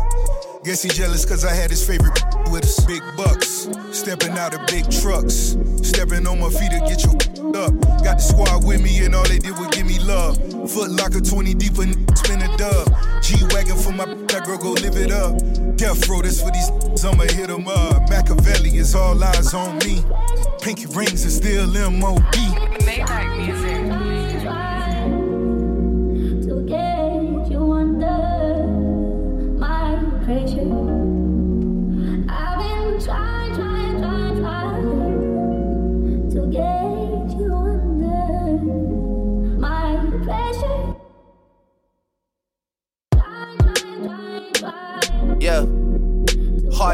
Guess 0.63 0.83
he 0.83 0.89
jealous 0.89 1.25
cause 1.25 1.43
I 1.43 1.53
had 1.53 1.69
his 1.69 1.85
favorite 1.85 2.19
with 2.51 2.63
us. 2.63 2.83
Big 2.85 3.01
bucks, 3.17 3.67
stepping 3.91 4.37
out 4.37 4.53
of 4.53 4.65
big 4.67 4.89
trucks. 4.91 5.57
Stepping 5.81 6.27
on 6.27 6.39
my 6.39 6.49
feet 6.49 6.71
to 6.71 6.79
get 6.79 7.03
you 7.03 7.11
up. 7.59 7.73
Got 8.03 8.17
the 8.17 8.23
squad 8.23 8.65
with 8.65 8.81
me 8.81 9.03
and 9.05 9.15
all 9.15 9.27
they 9.27 9.39
did 9.39 9.57
was 9.57 9.67
give 9.69 9.85
me 9.85 9.99
love. 9.99 10.37
Foot 10.67 10.91
locker 10.91 11.19
20 11.19 11.53
deep 11.55 11.77
and 11.79 12.17
spin 12.17 12.41
a 12.41 12.57
dub. 12.57 12.87
G 13.21 13.35
Wagon 13.51 13.75
for 13.77 13.91
my 13.91 14.05
that 14.05 14.43
girl, 14.45 14.57
go 14.57 14.71
live 14.71 14.95
it 14.95 15.11
up. 15.11 15.37
Death 15.75 16.07
row, 16.07 16.21
this 16.21 16.41
for 16.41 16.51
these, 16.51 16.69
I'ma 17.03 17.23
hit 17.23 17.47
them 17.47 17.67
up. 17.67 18.09
Machiavelli 18.09 18.77
is 18.77 18.93
all 18.93 19.21
eyes 19.23 19.53
on 19.53 19.79
me. 19.79 20.03
Pinky 20.61 20.85
rings 20.87 21.25
is 21.25 21.37
still 21.37 21.67
MOB. 21.67 22.21
Maybach 22.85 23.37
music. 23.37 23.80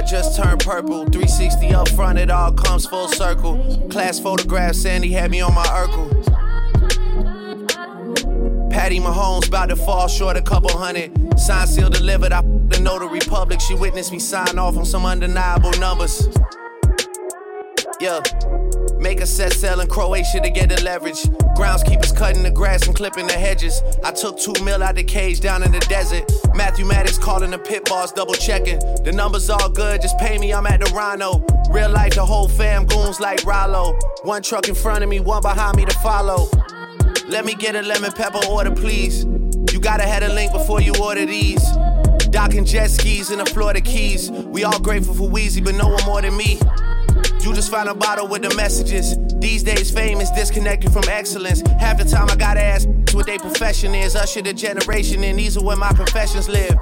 Just 0.08 0.38
turned 0.42 0.64
purple. 0.64 1.06
360 1.06 1.74
up 1.74 1.90
front, 1.90 2.18
it 2.18 2.32
all 2.32 2.52
comes 2.52 2.86
full 2.86 3.08
circle. 3.10 3.88
Class 3.90 4.20
photograph, 4.20 4.76
Sandy 4.76 5.12
had 5.12 5.30
me 5.32 5.42
on 5.42 5.54
my 5.54 5.66
Urkel. 5.66 6.08
Patty 8.72 9.00
Mahomes 9.00 9.48
about 9.48 9.70
to 9.70 9.76
fall 9.76 10.08
short 10.08 10.38
a 10.38 10.42
couple 10.42 10.70
hundred. 10.78 11.12
Sign 11.40 11.68
seal 11.68 11.90
delivered. 11.90 12.32
I 12.32 12.42
the 12.42 12.80
notary 12.82 13.20
public. 13.20 13.60
She 13.60 13.76
witnessed 13.76 14.12
me 14.12 14.20
sign 14.20 14.58
off 14.58 14.78
on 14.78 14.86
some 14.86 15.06
undeniable 15.06 15.72
numbers. 15.72 16.28
Yeah. 18.00 18.22
Make 19.00 19.22
a 19.22 19.28
set 19.28 19.54
sell 19.54 19.80
in 19.80 19.88
Croatia 19.88 20.42
to 20.42 20.50
get 20.50 20.70
the 20.70 20.82
leverage. 20.84 21.24
Groundskeepers 21.56 22.16
cutting 22.16 22.44
the 22.44 22.52
grass 22.52 22.88
and 22.88 22.96
clipping 22.96 23.28
the 23.28 23.34
hedges. 23.34 23.82
I 24.04 24.12
took 24.12 24.40
two 24.40 24.54
mil 24.64 24.82
out 24.82 24.96
the 24.96 25.04
cage 25.04 25.40
down 25.40 25.64
in 25.64 25.72
the 25.72 25.80
desert. 25.82 26.32
Matthew 26.56 26.86
Maddox 26.86 27.18
calling 27.18 27.52
the 27.52 27.60
pit 27.60 27.86
boss, 27.86 28.12
double 28.12 28.34
checking. 28.34 28.80
The 29.04 29.12
numbers 29.12 29.50
all 29.50 29.70
good, 29.70 30.02
just 30.02 30.18
pay 30.18 30.38
me, 30.38 30.54
I'm 30.54 30.66
at 30.66 30.80
the 30.80 30.92
Rhino. 30.92 31.46
Real 31.70 31.90
life, 31.90 32.16
the 32.16 32.26
whole 32.26 32.48
fam 32.48 32.86
goons 32.86 33.20
like 33.20 33.44
Rollo. 33.46 33.98
One 34.24 34.42
truck 34.42 34.68
in 34.68 34.76
front 34.76 35.04
of 35.04 35.10
me, 35.10 35.20
one 35.20 35.42
behind 35.42 35.78
me 35.78 35.86
to 35.86 35.96
follow. 36.00 36.50
Let 37.28 37.46
me 37.46 37.54
get 37.56 37.76
a 37.76 37.82
lemon 37.82 38.12
pepper 38.12 38.40
order, 38.50 38.72
please. 38.72 39.26
You 39.72 39.80
gotta 39.80 40.04
have 40.04 40.24
a 40.24 40.34
link 40.34 40.52
before 40.54 40.82
you 40.82 40.94
order 41.02 41.26
these. 41.26 41.64
Docking 42.30 42.66
jet 42.66 42.90
skis 42.90 43.32
in 43.32 43.40
the 43.40 43.46
Florida 43.46 43.82
Keys. 43.82 44.32
We 44.32 44.64
all 44.64 44.80
grateful 44.80 45.14
for 45.14 45.30
Weezy, 45.30 45.64
but 45.64 45.76
no 45.76 45.88
one 45.88 46.04
more 46.06 46.22
than 46.22 46.36
me. 46.36 46.60
You 47.48 47.54
just 47.54 47.72
find 47.72 47.88
a 47.88 47.94
bottle 47.94 48.28
with 48.28 48.42
the 48.42 48.54
messages. 48.58 49.16
These 49.40 49.64
days, 49.64 49.90
fame 49.90 50.20
is 50.20 50.30
disconnected 50.32 50.92
from 50.92 51.06
excellence. 51.08 51.62
Half 51.80 51.98
the 51.98 52.04
time, 52.04 52.30
I 52.30 52.36
gotta 52.36 52.62
ask 52.62 52.90
what 53.14 53.26
their 53.26 53.40
profession 53.40 53.96
is. 53.96 54.18
Usher 54.18 54.42
the 54.42 54.54
generation, 54.54 55.24
and 55.24 55.40
these 55.40 55.56
are 55.56 55.64
where 55.64 55.78
my 55.78 55.94
professions 55.94 56.50
live. 56.50 56.78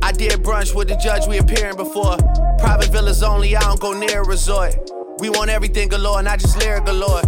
I 0.00 0.10
did 0.10 0.40
brunch 0.42 0.74
with 0.74 0.88
the 0.88 0.98
judge 1.04 1.26
we 1.26 1.36
appearing 1.36 1.76
before. 1.76 2.16
Private 2.60 2.90
villas 2.90 3.22
only, 3.22 3.54
I 3.54 3.60
don't 3.60 3.78
go 3.78 3.92
near 3.92 4.22
a 4.22 4.26
resort. 4.26 4.74
We 5.18 5.28
want 5.28 5.50
everything 5.50 5.90
galore, 5.90 6.22
not 6.22 6.38
just 6.38 6.56
lyric 6.60 6.86
galore. 6.86 7.20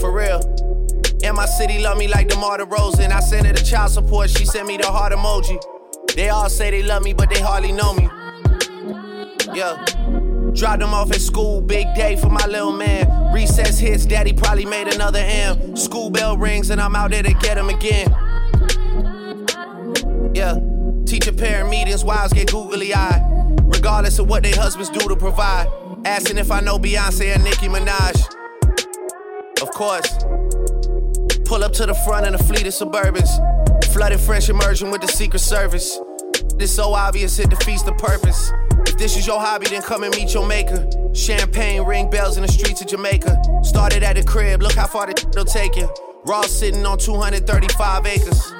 For 0.00 0.10
real. 0.10 0.40
And 1.22 1.36
my 1.36 1.46
city 1.46 1.78
love 1.78 1.96
me 1.96 2.08
like 2.08 2.28
the 2.28 2.34
DeMar 2.34 2.58
DeRozan. 2.58 3.12
I 3.12 3.20
sent 3.20 3.46
her 3.46 3.52
the 3.52 3.62
child 3.62 3.92
support, 3.92 4.30
she 4.30 4.44
sent 4.44 4.66
me 4.66 4.78
the 4.78 4.88
heart 4.88 5.12
emoji. 5.12 5.62
They 6.16 6.30
all 6.30 6.50
say 6.50 6.72
they 6.72 6.82
love 6.82 7.04
me, 7.04 7.12
but 7.12 7.30
they 7.30 7.40
hardly 7.40 7.70
know 7.70 7.94
me. 7.94 8.08
Yeah. 9.54 9.84
Dropped 10.54 10.80
them 10.80 10.94
off 10.94 11.10
at 11.10 11.20
school, 11.20 11.60
big 11.60 11.86
day 11.94 12.16
for 12.16 12.28
my 12.28 12.44
little 12.46 12.72
man. 12.72 13.32
Recess 13.32 13.78
hits, 13.78 14.06
daddy 14.06 14.32
probably 14.32 14.64
made 14.64 14.92
another 14.92 15.20
M. 15.20 15.76
School 15.76 16.10
bell 16.10 16.36
rings, 16.36 16.70
and 16.70 16.80
I'm 16.80 16.96
out 16.96 17.10
there 17.10 17.22
to 17.22 17.34
get 17.34 17.58
him 17.58 17.68
again. 17.68 18.10
Yeah. 20.34 20.58
Teacher 21.06 21.32
parent 21.32 21.70
meetings, 21.70 22.04
wives 22.04 22.32
get 22.32 22.50
googly 22.50 22.92
eyed. 22.94 23.22
Regardless 23.62 24.18
of 24.18 24.28
what 24.28 24.42
their 24.42 24.54
husbands 24.54 24.90
do 24.90 25.08
to 25.08 25.16
provide. 25.16 25.68
Asking 26.04 26.38
if 26.38 26.50
I 26.50 26.60
know 26.60 26.78
Beyonce 26.78 27.34
and 27.34 27.44
Nicki 27.44 27.68
Minaj. 27.68 28.34
Of 29.62 29.70
course. 29.70 30.08
Pull 31.44 31.64
up 31.64 31.72
to 31.74 31.86
the 31.86 31.94
front 32.04 32.26
in 32.26 32.34
a 32.34 32.38
fleet 32.38 32.66
of 32.66 32.74
Suburbans. 32.74 33.28
Flooded 33.92 34.20
French 34.20 34.48
immersion 34.48 34.90
with 34.90 35.00
the 35.00 35.08
Secret 35.08 35.40
Service. 35.40 35.98
This 36.56 36.74
so 36.74 36.92
obvious 36.92 37.38
it 37.38 37.50
defeats 37.50 37.82
the 37.82 37.92
purpose. 37.92 38.52
If 38.88 38.96
this 38.96 39.18
is 39.18 39.26
your 39.26 39.38
hobby, 39.38 39.66
then 39.68 39.82
come 39.82 40.02
and 40.02 40.14
meet 40.16 40.32
your 40.32 40.46
maker. 40.46 40.88
Champagne 41.12 41.82
ring 41.82 42.08
bells 42.08 42.38
in 42.38 42.42
the 42.42 42.50
streets 42.50 42.80
of 42.80 42.86
Jamaica. 42.86 43.38
Started 43.62 44.02
at 44.02 44.16
the 44.16 44.24
crib, 44.24 44.62
look 44.62 44.72
how 44.72 44.86
far 44.86 45.06
the 45.06 45.26
will 45.36 45.44
take 45.44 45.76
you. 45.76 45.88
Raw 46.24 46.40
sitting 46.40 46.86
on 46.86 46.96
235 46.98 48.06
acres. 48.06 48.52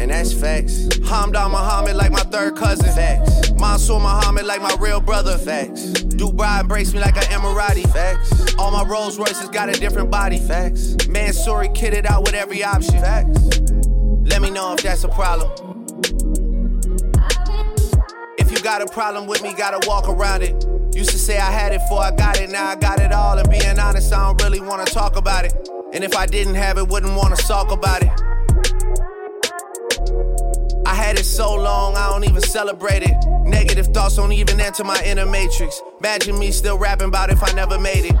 And 0.00 0.10
that's 0.10 0.32
facts. 0.32 0.86
Hamdan 1.04 1.50
Muhammad 1.50 1.94
like 1.94 2.10
my 2.10 2.22
third 2.22 2.56
cousin. 2.56 2.86
Facts. 2.94 3.52
Mansour 3.52 4.00
Muhammad 4.00 4.46
like 4.46 4.62
my 4.62 4.74
real 4.80 5.00
brother. 5.00 5.36
Facts. 5.36 5.92
Dubai 5.92 6.62
embrace 6.62 6.94
me 6.94 7.00
like 7.00 7.16
an 7.16 7.24
Emirati. 7.24 7.86
Facts. 7.92 8.54
All 8.58 8.70
my 8.70 8.82
Rolls 8.82 9.18
Royces 9.18 9.50
got 9.50 9.68
a 9.68 9.72
different 9.72 10.10
body. 10.10 10.38
Facts. 10.38 10.96
Mansory 11.06 11.68
kitted 11.74 12.06
out 12.06 12.22
with 12.22 12.34
every 12.34 12.64
option. 12.64 12.94
Facts. 12.94 13.60
Let 14.24 14.40
me 14.40 14.50
know 14.50 14.72
if 14.72 14.82
that's 14.82 15.04
a 15.04 15.08
problem. 15.08 15.71
Got 18.62 18.80
a 18.80 18.86
problem 18.86 19.26
with 19.26 19.42
me, 19.42 19.54
gotta 19.54 19.86
walk 19.88 20.08
around 20.08 20.42
it. 20.42 20.64
Used 20.94 21.10
to 21.10 21.18
say 21.18 21.36
I 21.36 21.50
had 21.50 21.72
it 21.72 21.80
before 21.80 22.00
I 22.00 22.12
got 22.12 22.40
it, 22.40 22.48
now 22.48 22.68
I 22.68 22.76
got 22.76 23.00
it 23.00 23.12
all. 23.12 23.36
And 23.36 23.50
being 23.50 23.78
honest, 23.78 24.12
I 24.12 24.24
don't 24.24 24.40
really 24.40 24.60
wanna 24.60 24.84
talk 24.84 25.16
about 25.16 25.44
it. 25.44 25.52
And 25.92 26.04
if 26.04 26.16
I 26.16 26.26
didn't 26.26 26.54
have 26.54 26.78
it, 26.78 26.86
wouldn't 26.86 27.16
wanna 27.16 27.34
talk 27.34 27.72
about 27.72 28.02
it. 28.02 28.10
I 30.86 30.94
had 30.94 31.18
it 31.18 31.24
so 31.24 31.52
long, 31.54 31.96
I 31.96 32.08
don't 32.10 32.22
even 32.24 32.40
celebrate 32.40 33.02
it. 33.02 33.16
Negative 33.44 33.88
thoughts 33.88 34.14
don't 34.14 34.32
even 34.32 34.60
enter 34.60 34.84
my 34.84 35.02
inner 35.04 35.26
matrix. 35.26 35.82
Imagine 35.98 36.38
me 36.38 36.52
still 36.52 36.78
rapping 36.78 37.08
about 37.08 37.30
if 37.30 37.42
I 37.42 37.52
never 37.52 37.80
made 37.80 38.14
it. 38.14 38.16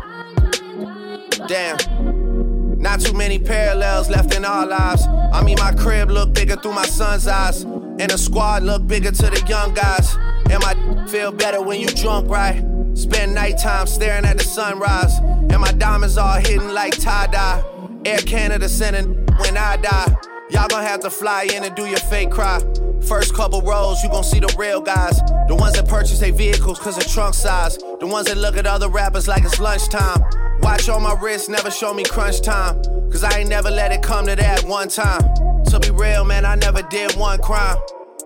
Damn. 1.46 2.80
Not 2.80 3.00
too 3.00 3.14
many 3.14 3.38
parallels 3.38 4.10
left 4.10 4.34
in 4.34 4.44
our 4.44 4.66
lives. 4.66 5.06
I 5.06 5.40
mean, 5.44 5.56
my 5.60 5.72
crib 5.72 6.10
look 6.10 6.34
bigger 6.34 6.56
through 6.56 6.74
my 6.74 6.86
son's 6.86 7.28
eyes. 7.28 7.62
And 7.62 8.10
the 8.10 8.18
squad 8.18 8.64
look 8.64 8.84
bigger 8.88 9.12
to 9.12 9.30
the 9.30 9.46
young 9.48 9.72
guys. 9.72 10.16
And 10.50 10.62
my 10.62 11.06
feel 11.08 11.32
better 11.32 11.62
when 11.62 11.80
you 11.80 11.88
drunk, 11.88 12.28
right? 12.28 12.62
Spend 12.94 13.34
nighttime 13.34 13.86
staring 13.86 14.24
at 14.24 14.38
the 14.38 14.44
sunrise. 14.44 15.18
And 15.18 15.60
my 15.60 15.72
diamonds 15.72 16.18
all 16.18 16.38
hidden 16.38 16.74
like 16.74 16.98
tie 16.98 17.26
dye. 17.26 17.64
Air 18.04 18.18
Canada 18.18 18.68
sending 18.68 19.14
when 19.38 19.56
I 19.56 19.76
die. 19.76 20.16
Y'all 20.50 20.68
gonna 20.68 20.86
have 20.86 21.00
to 21.00 21.10
fly 21.10 21.48
in 21.54 21.64
and 21.64 21.74
do 21.74 21.86
your 21.86 21.98
fake 21.98 22.30
cry. 22.30 22.60
First 23.02 23.34
couple 23.34 23.62
rows, 23.62 24.02
you 24.02 24.10
gon' 24.10 24.22
see 24.22 24.38
the 24.38 24.54
real 24.58 24.80
guys. 24.80 25.18
The 25.48 25.56
ones 25.58 25.74
that 25.74 25.88
purchase 25.88 26.20
their 26.20 26.32
vehicles 26.32 26.78
cause 26.78 26.98
of 26.98 27.06
trunk 27.06 27.34
size. 27.34 27.78
The 27.78 28.06
ones 28.06 28.26
that 28.26 28.36
look 28.36 28.56
at 28.56 28.66
other 28.66 28.88
rappers 28.88 29.26
like 29.26 29.44
it's 29.44 29.58
lunchtime. 29.58 30.22
Watch 30.60 30.88
on 30.88 31.02
my 31.02 31.14
wrist, 31.20 31.48
never 31.48 31.70
show 31.70 31.94
me 31.94 32.04
crunch 32.04 32.42
time. 32.42 32.82
Cause 33.10 33.24
I 33.24 33.40
ain't 33.40 33.48
never 33.48 33.70
let 33.70 33.92
it 33.92 34.02
come 34.02 34.26
to 34.26 34.36
that 34.36 34.64
one 34.64 34.88
time. 34.88 35.22
To 35.64 35.80
be 35.80 35.90
real, 35.90 36.24
man, 36.24 36.44
I 36.44 36.54
never 36.54 36.82
did 36.82 37.14
one 37.16 37.40
crime. 37.40 37.78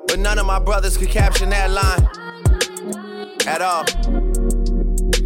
But 0.06 0.18
none 0.18 0.38
of 0.38 0.46
my 0.46 0.58
brothers 0.58 0.96
could 0.96 1.10
caption 1.10 1.50
that 1.50 1.70
line. 1.70 2.08
At 3.46 3.62
all. 3.62 3.84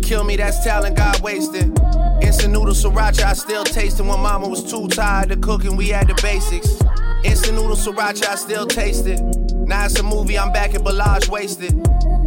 Kill 0.02 0.24
me, 0.24 0.36
that's 0.36 0.62
talent 0.64 0.96
God 0.96 1.20
wasted. 1.20 1.78
Instant 2.22 2.52
noodle 2.52 2.74
sriracha, 2.74 3.24
I 3.24 3.32
still 3.32 3.64
tasting 3.64 4.06
when 4.06 4.20
mama 4.20 4.48
was 4.48 4.68
too 4.70 4.88
tired 4.88 5.30
of 5.30 5.40
cooking. 5.40 5.76
We 5.76 5.88
had 5.88 6.08
the 6.08 6.18
basics. 6.22 6.68
Instant 7.24 7.56
noodle 7.56 7.76
sriracha, 7.76 8.26
I 8.26 8.34
still 8.34 8.66
taste 8.66 9.06
it. 9.06 9.20
Now 9.68 9.84
it's 9.84 9.98
a 9.98 10.02
movie, 10.02 10.38
I'm 10.38 10.52
back 10.52 10.74
at 10.74 10.82
Bellagio 10.82 11.32
wasted. 11.32 11.74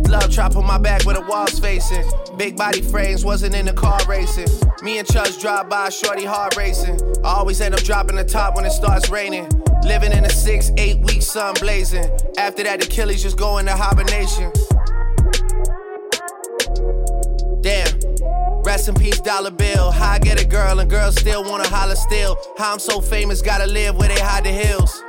Love 0.08 0.32
trap 0.32 0.56
on 0.56 0.66
my 0.66 0.78
back 0.78 1.06
with 1.06 1.18
the 1.18 1.22
walls 1.24 1.60
facing. 1.60 2.04
Big 2.38 2.56
body 2.56 2.82
frames, 2.82 3.26
wasn't 3.26 3.56
in 3.56 3.66
the 3.66 3.74
car 3.74 4.00
racing. 4.08 4.48
Me 4.82 5.00
and 5.00 5.08
Chubbs 5.08 5.38
drive 5.38 5.70
by, 5.70 5.90
shorty 5.90 6.24
hard 6.26 6.56
racing. 6.56 7.00
I 7.24 7.34
always 7.34 7.60
end 7.62 7.74
up 7.74 7.82
dropping 7.82 8.16
the 8.16 8.24
top 8.24 8.56
when 8.56 8.66
it 8.66 8.72
starts 8.72 9.10
raining. 9.10 9.50
Living 9.86 10.14
in 10.14 10.24
a 10.24 10.30
six, 10.30 10.72
eight 10.78 11.00
week 11.00 11.22
sun 11.22 11.54
blazing. 11.60 12.10
After 12.38 12.64
that, 12.64 12.84
Achilles 12.84 13.22
just 13.22 13.38
go 13.38 13.58
into 13.58 13.74
hibernation. 13.74 14.52
Damn. 17.62 18.64
Rest 18.64 18.88
in 18.88 18.96
peace, 18.96 19.20
dollar 19.20 19.52
bill. 19.52 19.92
How 19.92 20.12
I 20.12 20.20
get 20.20 20.42
a 20.42 20.48
girl 20.48 20.80
and 20.80 20.90
girls 20.90 21.20
still 21.20 21.44
wanna 21.44 21.68
holler 21.68 21.96
still. 21.96 22.38
How 22.58 22.72
I'm 22.72 22.80
so 22.80 23.02
famous, 23.02 23.42
gotta 23.42 23.68
live 23.68 23.98
where 23.98 24.08
they 24.08 24.20
hide 24.20 24.46
the 24.46 24.52
hills. 24.52 25.04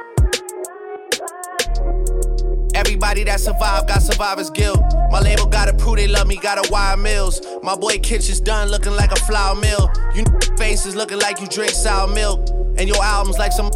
Everybody 2.75 3.23
that 3.25 3.39
survived 3.39 3.87
got 3.87 4.03
survivor's 4.03 4.51
guilt. 4.51 4.83
My 5.13 5.21
label 5.21 5.47
gotta 5.47 5.73
prove 5.73 5.97
they 5.97 6.09
love 6.09 6.27
me, 6.27 6.37
gotta 6.37 6.69
wire 6.73 6.97
mills. 6.97 7.41
My 7.63 7.77
boy 7.77 7.99
Kitchen's 7.99 8.41
done 8.41 8.69
looking 8.69 8.97
like 8.97 9.13
a 9.13 9.17
flour 9.25 9.55
mill. 9.55 9.89
You 10.17 10.25
faces 10.59 10.97
looking 10.97 11.19
like 11.21 11.41
you 11.41 11.47
drink 11.47 11.71
sour 11.71 12.09
milk. 12.09 12.41
And 12.77 12.89
your 12.89 13.03
album's 13.03 13.39
like 13.39 13.53
some 13.53 13.71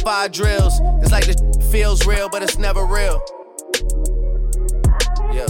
fire 0.00 0.28
drills. 0.28 0.80
It's 1.02 1.12
like 1.12 1.26
the 1.26 1.68
feels 1.70 2.06
real, 2.06 2.28
but 2.28 2.42
it's 2.42 2.58
never 2.58 2.84
real. 2.84 3.22
Yeah. 5.32 5.46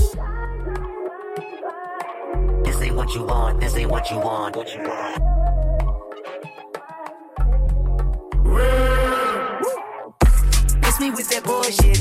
This 2.64 2.80
ain't 2.82 2.96
what 2.96 3.14
you 3.14 3.24
want, 3.24 3.60
this 3.60 3.76
ain't 3.76 3.90
what 3.90 4.10
you 4.10 4.18
want. 4.18 4.56
What 4.56 4.74
you 4.74 4.82
want. 4.82 5.22
It's 10.84 11.00
me 11.00 11.10
with 11.10 11.28
that 11.30 11.44
bullshit. 11.44 12.00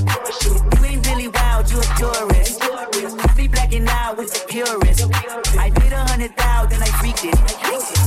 You 0.79 0.85
ain't 0.85 1.07
really 1.07 1.27
wild, 1.27 1.69
you 1.71 1.79
a 1.79 2.88
tourist. 2.99 3.17
I 3.19 3.33
be 3.33 3.47
blacking 3.47 3.87
out 3.87 4.17
with 4.17 4.33
the 4.33 4.47
purist. 4.47 5.09
I 5.57 5.69
did 5.69 5.93
a 5.93 6.03
hundred 6.05 6.35
thousand, 6.35 6.69
then 6.71 6.81
I 6.81 6.91
freaked 6.99 7.25
it. 7.25 7.35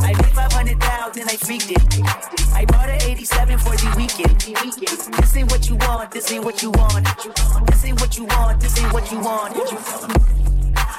I 0.03 0.12
did 0.12 0.26
five 0.32 0.53
hundred 0.53 0.80
thousand, 0.80 1.22
then 1.22 1.28
I 1.28 1.36
freaked 1.36 1.70
it. 1.70 1.82
I 2.53 2.64
bought 2.66 2.88
an 2.88 3.03
87 3.03 3.59
for 3.59 3.76
the 3.76 3.95
weekend. 3.97 4.40
This 4.40 5.36
ain't 5.36 5.51
what 5.51 5.68
you 5.68 5.76
want, 5.76 6.11
this 6.11 6.32
ain't 6.32 6.45
what 6.45 6.62
you 6.62 6.70
want. 6.70 7.07
This 7.66 7.84
ain't 7.84 8.01
what 8.01 8.18
you 8.18 8.24
want, 8.24 8.61
this 8.61 8.78
ain't 8.78 8.93
what 8.93 9.11
you 9.11 9.20
want. 9.20 10.41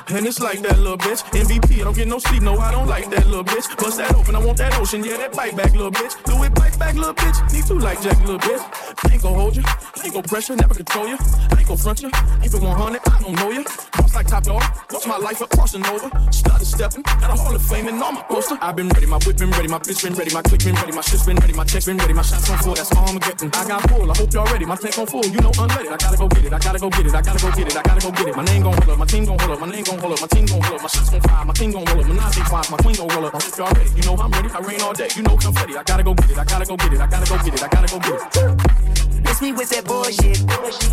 And 0.09 0.27
it's 0.27 0.39
like 0.39 0.61
that 0.61 0.79
little 0.79 0.97
bitch. 0.97 1.23
MVP, 1.31 1.81
I 1.81 1.83
don't 1.83 1.95
get 1.95 2.07
no 2.07 2.19
sleep, 2.19 2.43
no, 2.43 2.57
I 2.57 2.71
don't 2.71 2.87
like 2.87 3.09
that 3.09 3.25
little 3.27 3.43
bitch. 3.43 3.65
Bust 3.77 3.97
that 3.97 4.13
open, 4.15 4.35
I 4.35 4.39
want 4.39 4.57
that 4.57 4.77
ocean, 4.79 5.03
yeah, 5.03 5.17
that 5.17 5.33
bite 5.33 5.55
back, 5.55 5.71
little 5.71 5.91
bitch. 5.91 6.21
Do 6.25 6.43
it 6.43 6.53
bite 6.53 6.77
back, 6.77 6.95
little 6.95 7.13
bitch. 7.13 7.53
Need 7.53 7.65
to 7.65 7.75
like 7.75 8.01
Jack, 8.01 8.19
little 8.19 8.39
bitch. 8.39 8.61
I 9.05 9.13
ain't 9.13 9.23
gon' 9.23 9.35
hold 9.35 9.55
you, 9.55 9.63
I 9.65 10.03
ain't 10.03 10.13
gon' 10.13 10.23
pressure, 10.23 10.55
never 10.55 10.73
control 10.73 11.07
you. 11.07 11.17
I 11.51 11.59
ain't 11.59 11.67
gon' 11.67 11.77
front 11.77 12.01
you, 12.01 12.11
keep 12.41 12.53
it 12.53 12.61
100, 12.61 13.01
I 13.05 13.21
don't 13.21 13.35
know 13.35 13.51
you. 13.51 13.63
Boss 13.97 14.15
like 14.15 14.27
top 14.27 14.43
dog, 14.43 14.63
watch 14.91 15.07
my 15.07 15.17
life 15.17 15.41
up 15.41 15.49
crossing 15.51 15.85
over. 15.87 16.09
Started 16.31 16.65
stepping, 16.65 17.01
got 17.03 17.31
a 17.31 17.35
hall 17.35 17.55
of 17.55 17.61
fame 17.61 17.87
and 17.87 18.01
all 18.03 18.11
my 18.11 18.23
poster. 18.23 18.57
I've 18.61 18.75
been 18.75 18.89
ready, 18.89 19.05
my 19.05 19.17
whip 19.25 19.37
been 19.37 19.51
ready, 19.51 19.67
my 19.67 19.79
bitch 19.79 20.03
been 20.03 20.13
ready, 20.13 20.33
my 20.33 20.41
click 20.41 20.63
been 20.63 20.75
ready, 20.75 20.91
my 20.91 21.01
shit's 21.01 21.25
been 21.25 21.37
ready, 21.37 21.53
my 21.53 21.63
checks 21.63 21.85
been 21.85 21.97
ready, 21.97 22.13
my 22.13 22.21
shots 22.21 22.49
on 22.49 22.57
full, 22.59 22.75
that's 22.75 22.91
all. 22.91 23.07
I 23.07 23.67
got 23.67 23.89
full, 23.89 24.11
I 24.11 24.17
hope 24.17 24.33
y'all 24.33 24.45
ready, 24.51 24.65
my 24.65 24.75
tank 24.75 24.97
on 24.97 25.07
full, 25.07 25.25
you 25.25 25.39
know 25.39 25.51
unleaded. 25.51 25.91
I 25.91 25.97
gotta 25.97 26.17
go 26.17 26.27
get 26.27 26.45
it, 26.45 26.53
I 26.53 26.59
gotta 26.59 26.79
go 26.79 26.89
get 26.89 27.05
it, 27.05 27.15
I 27.15 27.21
gotta 27.21 27.39
go 27.39 27.51
get 27.55 27.67
it, 27.67 27.77
I 27.77 27.81
gotta 27.81 28.01
go 28.01 28.11
get 28.11 28.27
it. 28.27 28.35
My 28.35 28.43
name 28.45 28.63
gon' 28.63 28.73
hold 28.73 28.89
up, 28.89 28.97
my 28.99 29.05
team 29.05 29.25
gon' 29.25 29.39
hold 29.39 29.51
up, 29.51 29.59
my 29.59 29.69
name 29.71 29.83
gon' 29.83 29.92
hold 29.99 30.13
up, 30.13 30.21
my 30.21 30.27
team 30.27 30.45
gon' 30.45 30.61
hold 30.61 30.75
up, 30.75 30.81
my 30.81 30.87
shots 30.87 31.09
gon' 31.09 31.21
fire, 31.21 31.45
my 31.45 31.53
team 31.53 31.71
gon' 31.71 31.85
roll 31.85 31.99
up, 31.99 32.07
my 32.07 32.15
Nazi 32.15 32.41
fire, 32.41 32.63
my 32.71 32.77
queen 32.77 32.95
gon' 32.95 33.07
roll 33.09 33.25
up. 33.25 33.35
I 33.35 33.43
hope 33.43 33.57
y'all 33.57 33.73
ready, 33.73 33.89
you 33.95 34.03
know 34.03 34.15
I'm 34.15 34.31
ready, 34.31 34.49
I 34.49 34.59
rain 34.59 34.81
all 34.81 34.93
day, 34.93 35.09
you 35.15 35.23
know 35.23 35.35
confetti. 35.37 35.77
I 35.77 35.83
gotta 35.83 36.03
go 36.03 36.13
get 36.13 36.31
it, 36.31 36.37
I 36.37 36.45
gotta 36.45 36.65
go 36.65 36.77
get 36.77 36.93
it, 36.93 36.99
I 37.01 37.07
gotta 37.07 37.29
go 37.29 37.37
get 37.43 37.53
it, 37.53 37.63
I 37.63 37.67
gotta 37.67 37.89
go 37.91 37.99
get 37.99 38.17
it. 38.17 39.23
Miss 39.23 39.41
me 39.41 39.51
with 39.51 39.69
that 39.69 39.85
bullshit. 39.85 40.39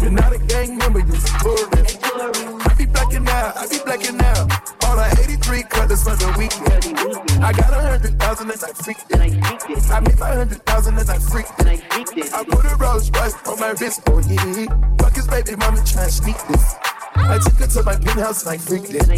You're 0.02 0.10
not 0.10 0.32
a 0.32 0.38
gang 0.38 0.78
member, 0.78 1.00
you're 1.00 1.16
a 1.16 1.30
tourist. 1.42 1.98
I 2.02 2.74
be 2.78 2.86
blacking 2.86 3.28
out, 3.28 3.56
I 3.56 3.66
be 3.68 3.78
blacking 3.84 4.20
out. 4.20 4.48
All 4.84 4.96
the 4.96 5.06
83 5.22 5.62
colors 5.64 6.02
for 6.02 6.16
the 6.16 6.28
weekend. 6.38 7.44
I 7.44 7.52
got 7.52 7.72
a 7.72 7.80
hundred 7.80 8.18
thousand 8.18 8.50
and 8.50 8.62
I 8.62 8.72
freaked 8.72 9.04
it. 9.10 9.90
I 9.90 10.00
made 10.00 10.18
my 10.18 10.34
hundred 10.34 10.64
thousand 10.64 10.98
and 10.98 11.10
I 11.10 11.18
freaked 11.18 11.60
it. 11.60 12.32
I 12.32 12.44
put 12.44 12.64
a 12.64 12.76
Rolls 12.76 13.10
Royce 13.10 13.34
on 13.46 13.60
my 13.60 13.70
wrist, 13.80 14.02
oh 14.06 14.20
yeah. 14.20 14.96
Fuck 14.98 15.16
his 15.16 15.26
baby 15.26 15.56
mama 15.56 15.82
trying 15.84 16.06
to 16.06 16.12
sneak 16.12 16.38
this. 16.48 16.74
I 17.14 17.38
took 17.38 17.54
her 17.54 17.66
to 17.66 17.82
my 17.82 17.96
penthouse 17.96 18.42
and 18.44 18.52
I 18.54 18.58
freaked 18.58 18.90
it. 18.90 19.08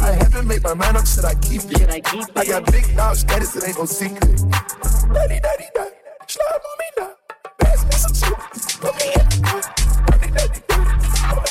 I 0.00 0.12
haven't 0.12 0.46
made 0.46 0.62
my 0.62 0.74
mind 0.74 0.96
up, 0.96 1.06
should 1.06 1.24
I 1.24 1.34
keep 1.36 1.62
it? 1.64 1.88
I 2.36 2.44
got 2.44 2.70
big 2.70 2.96
dog 2.96 3.16
status, 3.16 3.56
it 3.56 3.68
ain't 3.68 3.78
no 3.78 3.84
secret. 3.84 4.42
Daddy, 5.12 5.40
daddy, 5.40 5.68
daddy, 5.74 5.94
slime 6.26 6.60
on 6.68 6.78
me 6.78 6.86
now. 6.98 7.10
Pass 7.58 7.84
me 7.84 7.92
some 7.92 8.14
shit. 8.14 8.38
Put 8.80 8.94
me 8.96 9.06
in 9.14 9.26
the 9.28 9.36
car. 9.42 9.60
Daddy, 10.06 10.28
daddy, 10.32 10.60
daddy, 10.68 10.90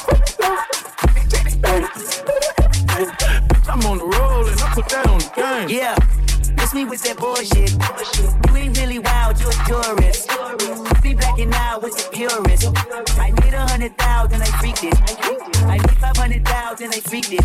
put 0.06 0.20
me 0.20 0.32
down. 0.40 0.58
DJ, 1.14 1.34
daddy. 1.62 1.88
I'm 3.70 3.82
on 3.86 3.98
the 3.98 4.06
roll 4.06 4.46
and 4.48 4.60
I 4.60 4.74
put 4.74 4.90
that 4.90 5.08
on 5.08 5.20
the 5.20 5.30
game. 5.36 5.70
Yeah. 5.70 5.96
Miss 6.68 6.74
me 6.74 6.84
with 6.84 7.02
that 7.04 7.16
bullshit. 7.16 7.72
You 8.52 8.56
ain't 8.60 8.78
really 8.78 9.00
wild, 9.00 9.40
you're 9.40 9.48
a 9.48 9.56
tourist. 9.64 10.28
Be 11.02 11.14
blacking 11.14 11.54
out 11.54 11.82
with 11.82 11.96
the 11.96 12.10
purist. 12.12 12.68
I 13.18 13.32
made 13.40 13.54
a 13.54 13.66
hundred 13.66 13.98
thousand, 13.98 14.42
I 14.42 14.52
freaked 14.60 14.84
it. 14.84 14.94
I 15.64 15.78
made 15.78 15.92
five 15.92 16.18
hundred 16.18 16.44
thousand, 16.44 16.88
I 16.94 17.00
freaked 17.00 17.32
it. 17.32 17.40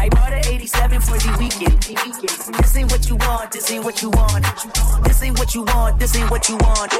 I 0.00 0.08
bought 0.08 0.32
an 0.32 0.46
87 0.46 0.98
for 1.02 1.18
the 1.18 1.36
weekend. 1.36 1.76
This 2.56 2.74
ain't 2.74 2.90
what 2.90 3.06
you 3.10 3.16
want, 3.16 3.52
this 3.52 3.70
ain't 3.70 3.84
what 3.84 4.00
you 4.00 4.08
want. 4.08 4.42
This 5.04 5.22
ain't 5.22 5.38
what 5.38 5.54
you 5.54 5.64
want, 5.64 6.00
this 6.00 6.16
ain't 6.16 6.30
what 6.30 6.48
you 6.48 6.56
want. 6.56 6.90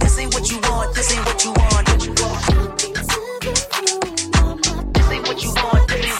This 0.00 0.18
ain't 0.18 0.34
what 0.34 0.50
you 0.50 0.58
want, 0.58 0.94
this 0.96 1.12
ain't 1.14 1.24
what 1.24 1.44
you 1.44 1.52
want. 1.54 1.86
This 1.86 2.02
ain't 2.02 2.18
what 2.18 2.18
you 2.18 2.18
want, 4.42 4.90
this 4.92 5.10
ain't 5.12 5.28
what 5.28 5.44
you 5.44 5.50
want. 5.54 6.19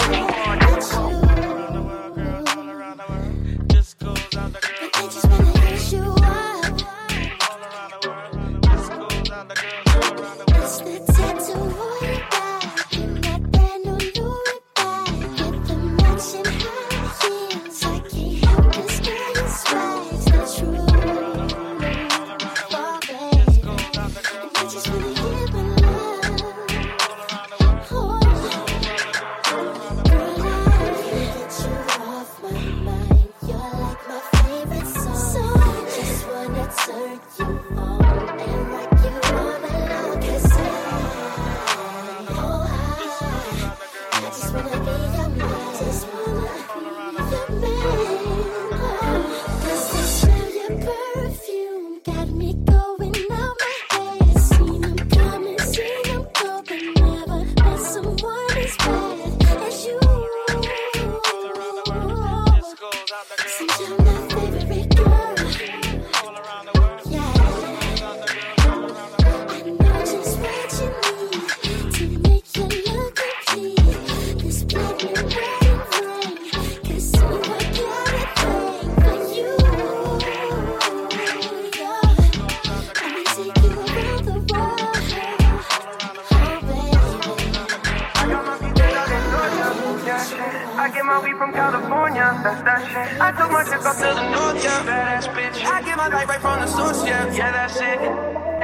My 91.18 91.34
from 91.36 91.52
California, 91.52 92.40
that's 92.44 92.62
that 92.62 92.80
shit. 92.86 93.20
I 93.20 93.32
took 93.32 93.50
my 93.50 93.64
chick 93.64 93.84
up 93.84 93.96
to 93.96 94.10
the 94.18 94.30
north, 94.30 94.62
yeah, 94.62 94.86
badass 94.86 95.26
bitch. 95.34 95.64
I 95.64 95.82
get 95.82 95.96
my 95.96 96.08
light 96.08 96.28
right 96.28 96.40
from 96.40 96.60
the 96.60 96.66
source, 96.66 97.04
yeah, 97.04 97.34
yeah, 97.34 97.52
that's 97.52 97.76
it. 97.80 98.00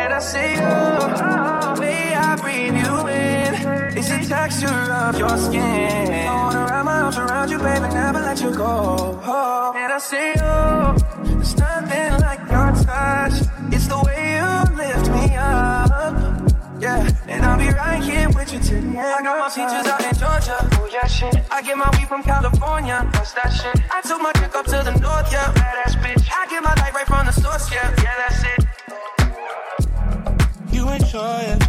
And 0.00 0.12
I 0.14 0.20
see 0.20 0.52
you, 0.62 1.80
way 1.80 2.14
I 2.14 2.36
breathe 2.36 2.76
you 2.84 2.94
in. 3.08 3.98
It's 3.98 4.08
the 4.08 4.20
texture 4.28 4.92
of 5.02 5.18
your 5.18 5.36
skin. 5.36 6.28
I 6.28 6.34
wanna 6.34 6.64
wrap 6.70 6.84
my 6.84 7.00
arms 7.00 7.18
around 7.18 7.50
you, 7.50 7.58
baby, 7.58 7.88
never 7.88 8.20
let 8.20 8.40
you 8.40 8.54
go. 8.54 9.20
Oh, 9.24 9.72
and 9.74 9.92
I 9.92 9.98
see 9.98 10.28
you, 10.38 11.34
there's 11.34 11.56
nothing 11.56 12.12
like 12.20 12.40
your 12.54 12.70
touch. 12.86 13.36
It's 13.74 13.88
the 13.88 13.98
way 14.06 14.22
you 14.38 14.76
lift 14.76 15.06
me 15.10 15.34
up. 15.34 16.12
Yeah, 16.78 17.10
right 17.96 18.10
here 18.10 18.28
with 18.30 18.52
you 18.52 18.58
till 18.58 18.80
the 18.80 18.88
end. 18.88 18.98
I 18.98 19.22
got 19.22 19.38
my 19.38 19.48
teachers 19.48 19.86
out 19.86 20.04
in 20.04 20.14
Georgia. 20.18 20.56
Oh 20.72 20.88
yeah, 20.92 21.06
shit. 21.06 21.34
I 21.50 21.62
get 21.62 21.76
my 21.76 21.88
weed 21.96 22.08
from 22.08 22.22
California. 22.22 23.08
That's 23.12 23.32
that 23.32 23.50
shit. 23.50 23.76
I 23.90 24.00
took 24.02 24.20
my 24.20 24.32
chick 24.32 24.54
up 24.54 24.66
to 24.66 24.82
the 24.88 24.94
north, 25.00 25.32
yeah. 25.32 25.52
Badass 25.52 25.94
bitch. 26.02 26.28
I 26.32 26.46
get 26.50 26.62
my 26.62 26.74
light 26.74 26.94
right 26.94 27.06
from 27.06 27.26
the 27.26 27.32
source, 27.32 27.70
yeah. 27.72 27.94
Yeah, 28.04 28.16
that's 28.22 28.42
it. 28.52 28.60
You 30.72 30.88
enjoy 30.88 31.40
it, 31.52 31.62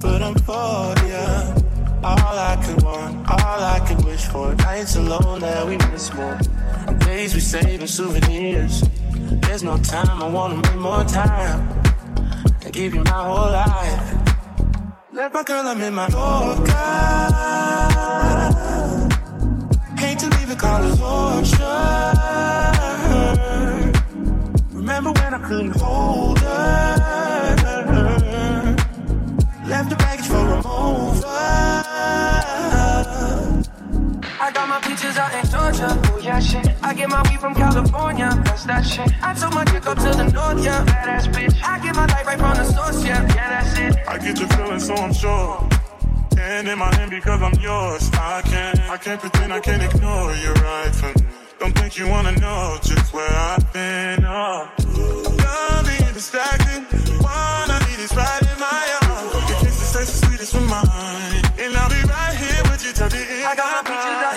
but 0.00 0.22
I'm 0.22 0.34
for 0.46 0.94
ya. 1.08 1.54
All 2.02 2.38
I 2.50 2.56
could 2.64 2.82
want, 2.82 3.30
all 3.30 3.62
I 3.76 3.78
could 3.86 4.04
wish 4.04 4.24
for. 4.26 4.54
Nights 4.54 4.96
alone 4.96 5.40
that 5.40 5.66
we 5.66 5.76
miss 5.92 6.12
more. 6.14 6.38
Days 7.00 7.34
we 7.34 7.40
save 7.40 7.80
in 7.80 7.86
souvenirs. 7.86 8.82
There's 9.42 9.62
no 9.62 9.76
time, 9.78 10.22
I 10.22 10.28
wanna 10.28 10.56
make 10.56 10.76
more 10.76 11.04
time. 11.04 11.60
And 12.64 12.72
give 12.72 12.94
you 12.94 13.04
my 13.04 13.10
whole 13.10 13.52
life. 13.52 14.29
Let 15.12 15.34
my 15.34 15.42
girl, 15.42 15.66
I'm 15.66 15.80
in 15.80 15.92
my 15.92 16.06
Yorker. 16.06 16.70
Hate 19.98 20.18
to 20.20 20.28
leave 20.28 20.50
it, 20.50 20.58
call 20.58 20.84
it 20.84 20.96
torture. 20.96 21.64
Remember 24.72 25.10
when 25.10 25.34
I 25.34 25.38
couldn't 25.48 25.76
hold 25.80 26.38
her? 26.38 27.19
I 34.50 34.52
got 34.52 34.68
my 34.68 34.80
peaches 34.80 35.16
out 35.16 35.32
in 35.32 35.48
Georgia. 35.48 35.88
Oh 36.10 36.18
yeah, 36.18 36.40
shit. 36.40 36.74
I 36.82 36.92
get 36.92 37.08
my 37.08 37.22
weed 37.30 37.38
from 37.38 37.54
California. 37.54 38.30
That's 38.44 38.64
that 38.64 38.82
shit. 38.82 39.08
I 39.22 39.32
took 39.32 39.54
my 39.54 39.64
chick 39.64 39.86
up 39.86 39.96
to 39.98 40.10
the 40.10 40.24
north, 40.24 40.64
yeah. 40.64 40.84
Badass 40.86 41.30
bitch. 41.32 41.62
I 41.62 41.78
get 41.78 41.94
my 41.94 42.06
light 42.06 42.26
right 42.26 42.36
from 42.36 42.56
the 42.56 42.64
source, 42.64 43.04
yeah. 43.04 43.22
Yeah, 43.36 43.62
that's 43.62 43.78
it. 43.78 44.08
I 44.08 44.18
get 44.18 44.34
the 44.34 44.48
feeling, 44.48 44.80
so 44.80 44.94
I'm 44.94 45.12
sure. 45.12 45.68
Hand 46.36 46.66
in 46.66 46.78
my 46.80 46.92
hand 46.96 47.12
because 47.12 47.40
I'm 47.40 47.54
yours. 47.60 48.10
I 48.14 48.42
can't, 48.42 48.80
I 48.90 48.96
can't 48.96 49.20
pretend, 49.20 49.52
I 49.52 49.60
can't 49.60 49.84
ignore 49.84 50.34
you 50.34 50.52
right 50.54 50.92
from 50.92 51.12
me. 51.22 51.30
Don't 51.60 51.78
think 51.78 51.96
you 51.96 52.08
wanna 52.08 52.32
know 52.32 52.76
just 52.82 53.14
where 53.14 53.30
I've 53.30 53.72
been. 53.72 54.24
Oh, 54.26 54.68
done 55.38 55.84
being 55.86 56.12
distracted. 56.12 56.86
I 57.22 57.78
need 57.86 58.02
is 58.02 58.16
right 58.16 58.39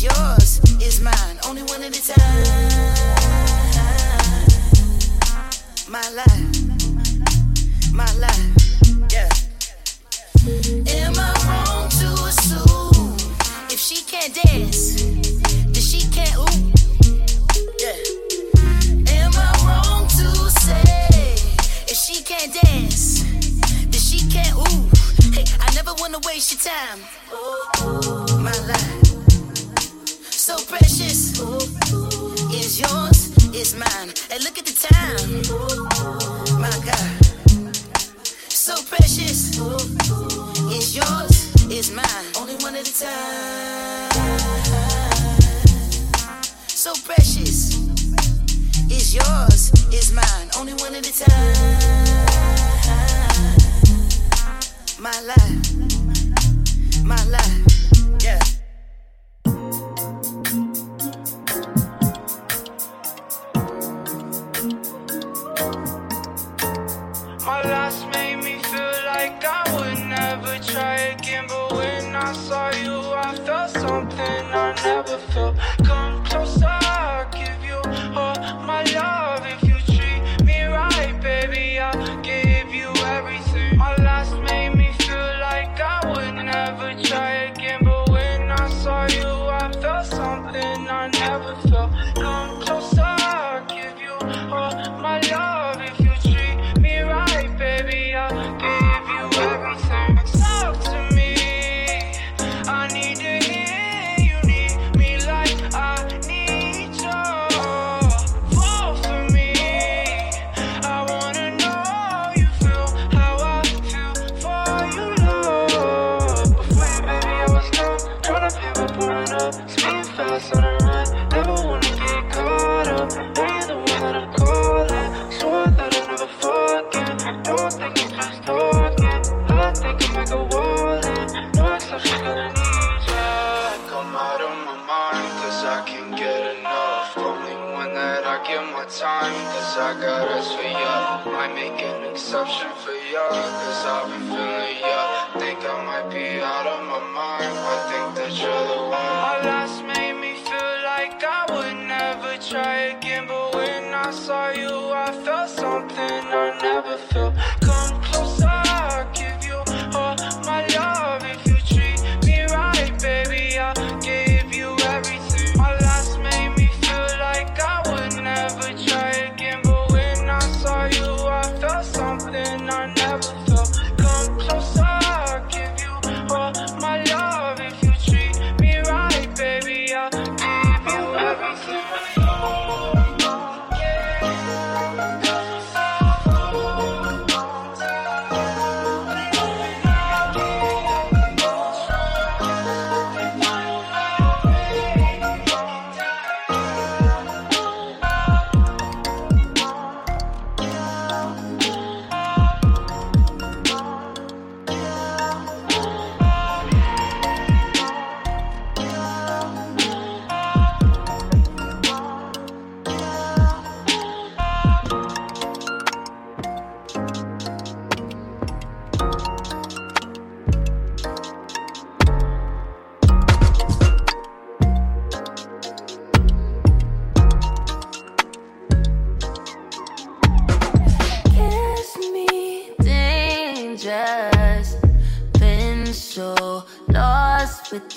Yours 0.00 0.60
is 0.80 1.00
mine, 1.00 1.38
only 1.48 1.62
one 1.64 1.82
at 1.82 1.90
a 1.90 2.06
time. 2.06 2.44
My 5.88 6.08
life, 6.10 7.92
my 7.92 8.06
life, 8.12 8.54
yeah. 9.10 9.28
Am 10.86 11.14
I 11.18 11.32
wrong 11.48 11.88
to 11.98 12.06
assume 12.30 13.16
if 13.70 13.80
she 13.80 14.04
can't 14.04 14.32
dance, 14.34 15.02
then 15.02 15.82
she 15.82 16.08
can't 16.12 16.36
ooh? 16.36 16.70
Yeah. 17.80 17.98
Am 19.18 19.32
I 19.34 19.50
wrong 19.66 20.06
to 20.06 20.50
say 20.60 21.34
if 21.88 21.96
she 21.96 22.22
can't 22.22 22.54
dance, 22.62 23.24
then 23.82 24.00
she 24.00 24.28
can't 24.30 24.54
ooh? 24.54 24.88
Hey, 25.32 25.44
I 25.58 25.74
never 25.74 25.92
wanna 25.98 26.20
waste 26.24 26.52
your 26.52 26.60
time. 26.60 27.00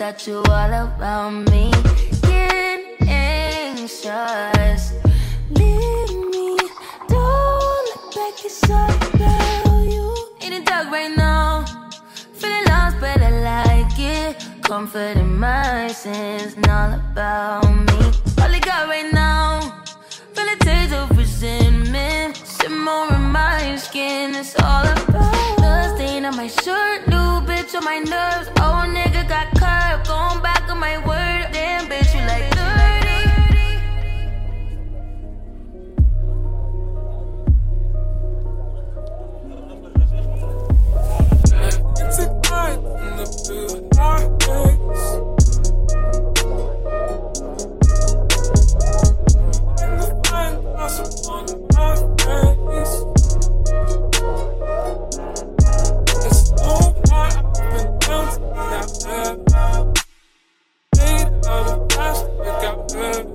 that 0.01 0.25
you 0.25 0.37
all 0.49 0.73
about 0.73 1.29
me. 1.51 1.69
Getting 2.23 3.07
anxious. 3.07 4.93
Leave 5.51 6.15
me, 6.33 6.57
don't 7.07 7.83
look 7.87 8.05
back, 8.15 8.43
it's 8.43 8.67
all 8.67 8.89
about 8.89 9.83
you. 9.95 10.07
In 10.41 10.53
the 10.55 10.61
dark 10.65 10.89
right 10.89 11.13
now, 11.15 11.65
feeling 12.33 12.65
lost, 12.65 12.99
but 12.99 13.21
I 13.21 13.31
like 13.51 13.99
it. 13.99 14.43
Comfort 14.63 15.17
in 15.17 15.37
my 15.37 15.89
sins, 15.89 16.55
all 16.67 16.93
about 16.93 17.69
me. 17.69 18.01
All 18.41 18.55
I 18.57 18.59
got 18.59 18.87
right 18.87 19.13
now, 19.13 19.83
feeling 20.33 20.57
tears 20.61 20.93
of 20.93 21.15
resentment. 21.15 22.40
Some 22.63 22.85
more 22.85 23.11
of 23.11 23.19
my 23.19 23.75
skin, 23.75 24.35
it's 24.35 24.55
all 24.61 24.83
about 24.85 25.57
the 25.57 25.95
stain 25.95 26.25
on 26.25 26.35
my 26.35 26.47
shirt. 26.47 27.07
New 27.07 27.41
bitch 27.47 27.73
on 27.73 27.83
my 27.83 27.97
nerves. 27.97 28.49
Old 28.61 28.89
nigga 28.95 29.27
got 29.27 29.47
curved. 29.57 30.07
Going 30.07 30.41
back 30.43 30.69
on 30.69 30.79
my 30.79 30.97
word. 30.99 31.51
Damn, 31.51 31.87
bitch, 31.89 32.13
you 32.13 32.21
like 32.27 32.49
dirty. 32.51 33.21
It's 42.05 42.19
a 42.19 42.25
in 42.25 43.17
the 43.17 43.25
building. 43.47 43.90
Yeah. 63.01 63.30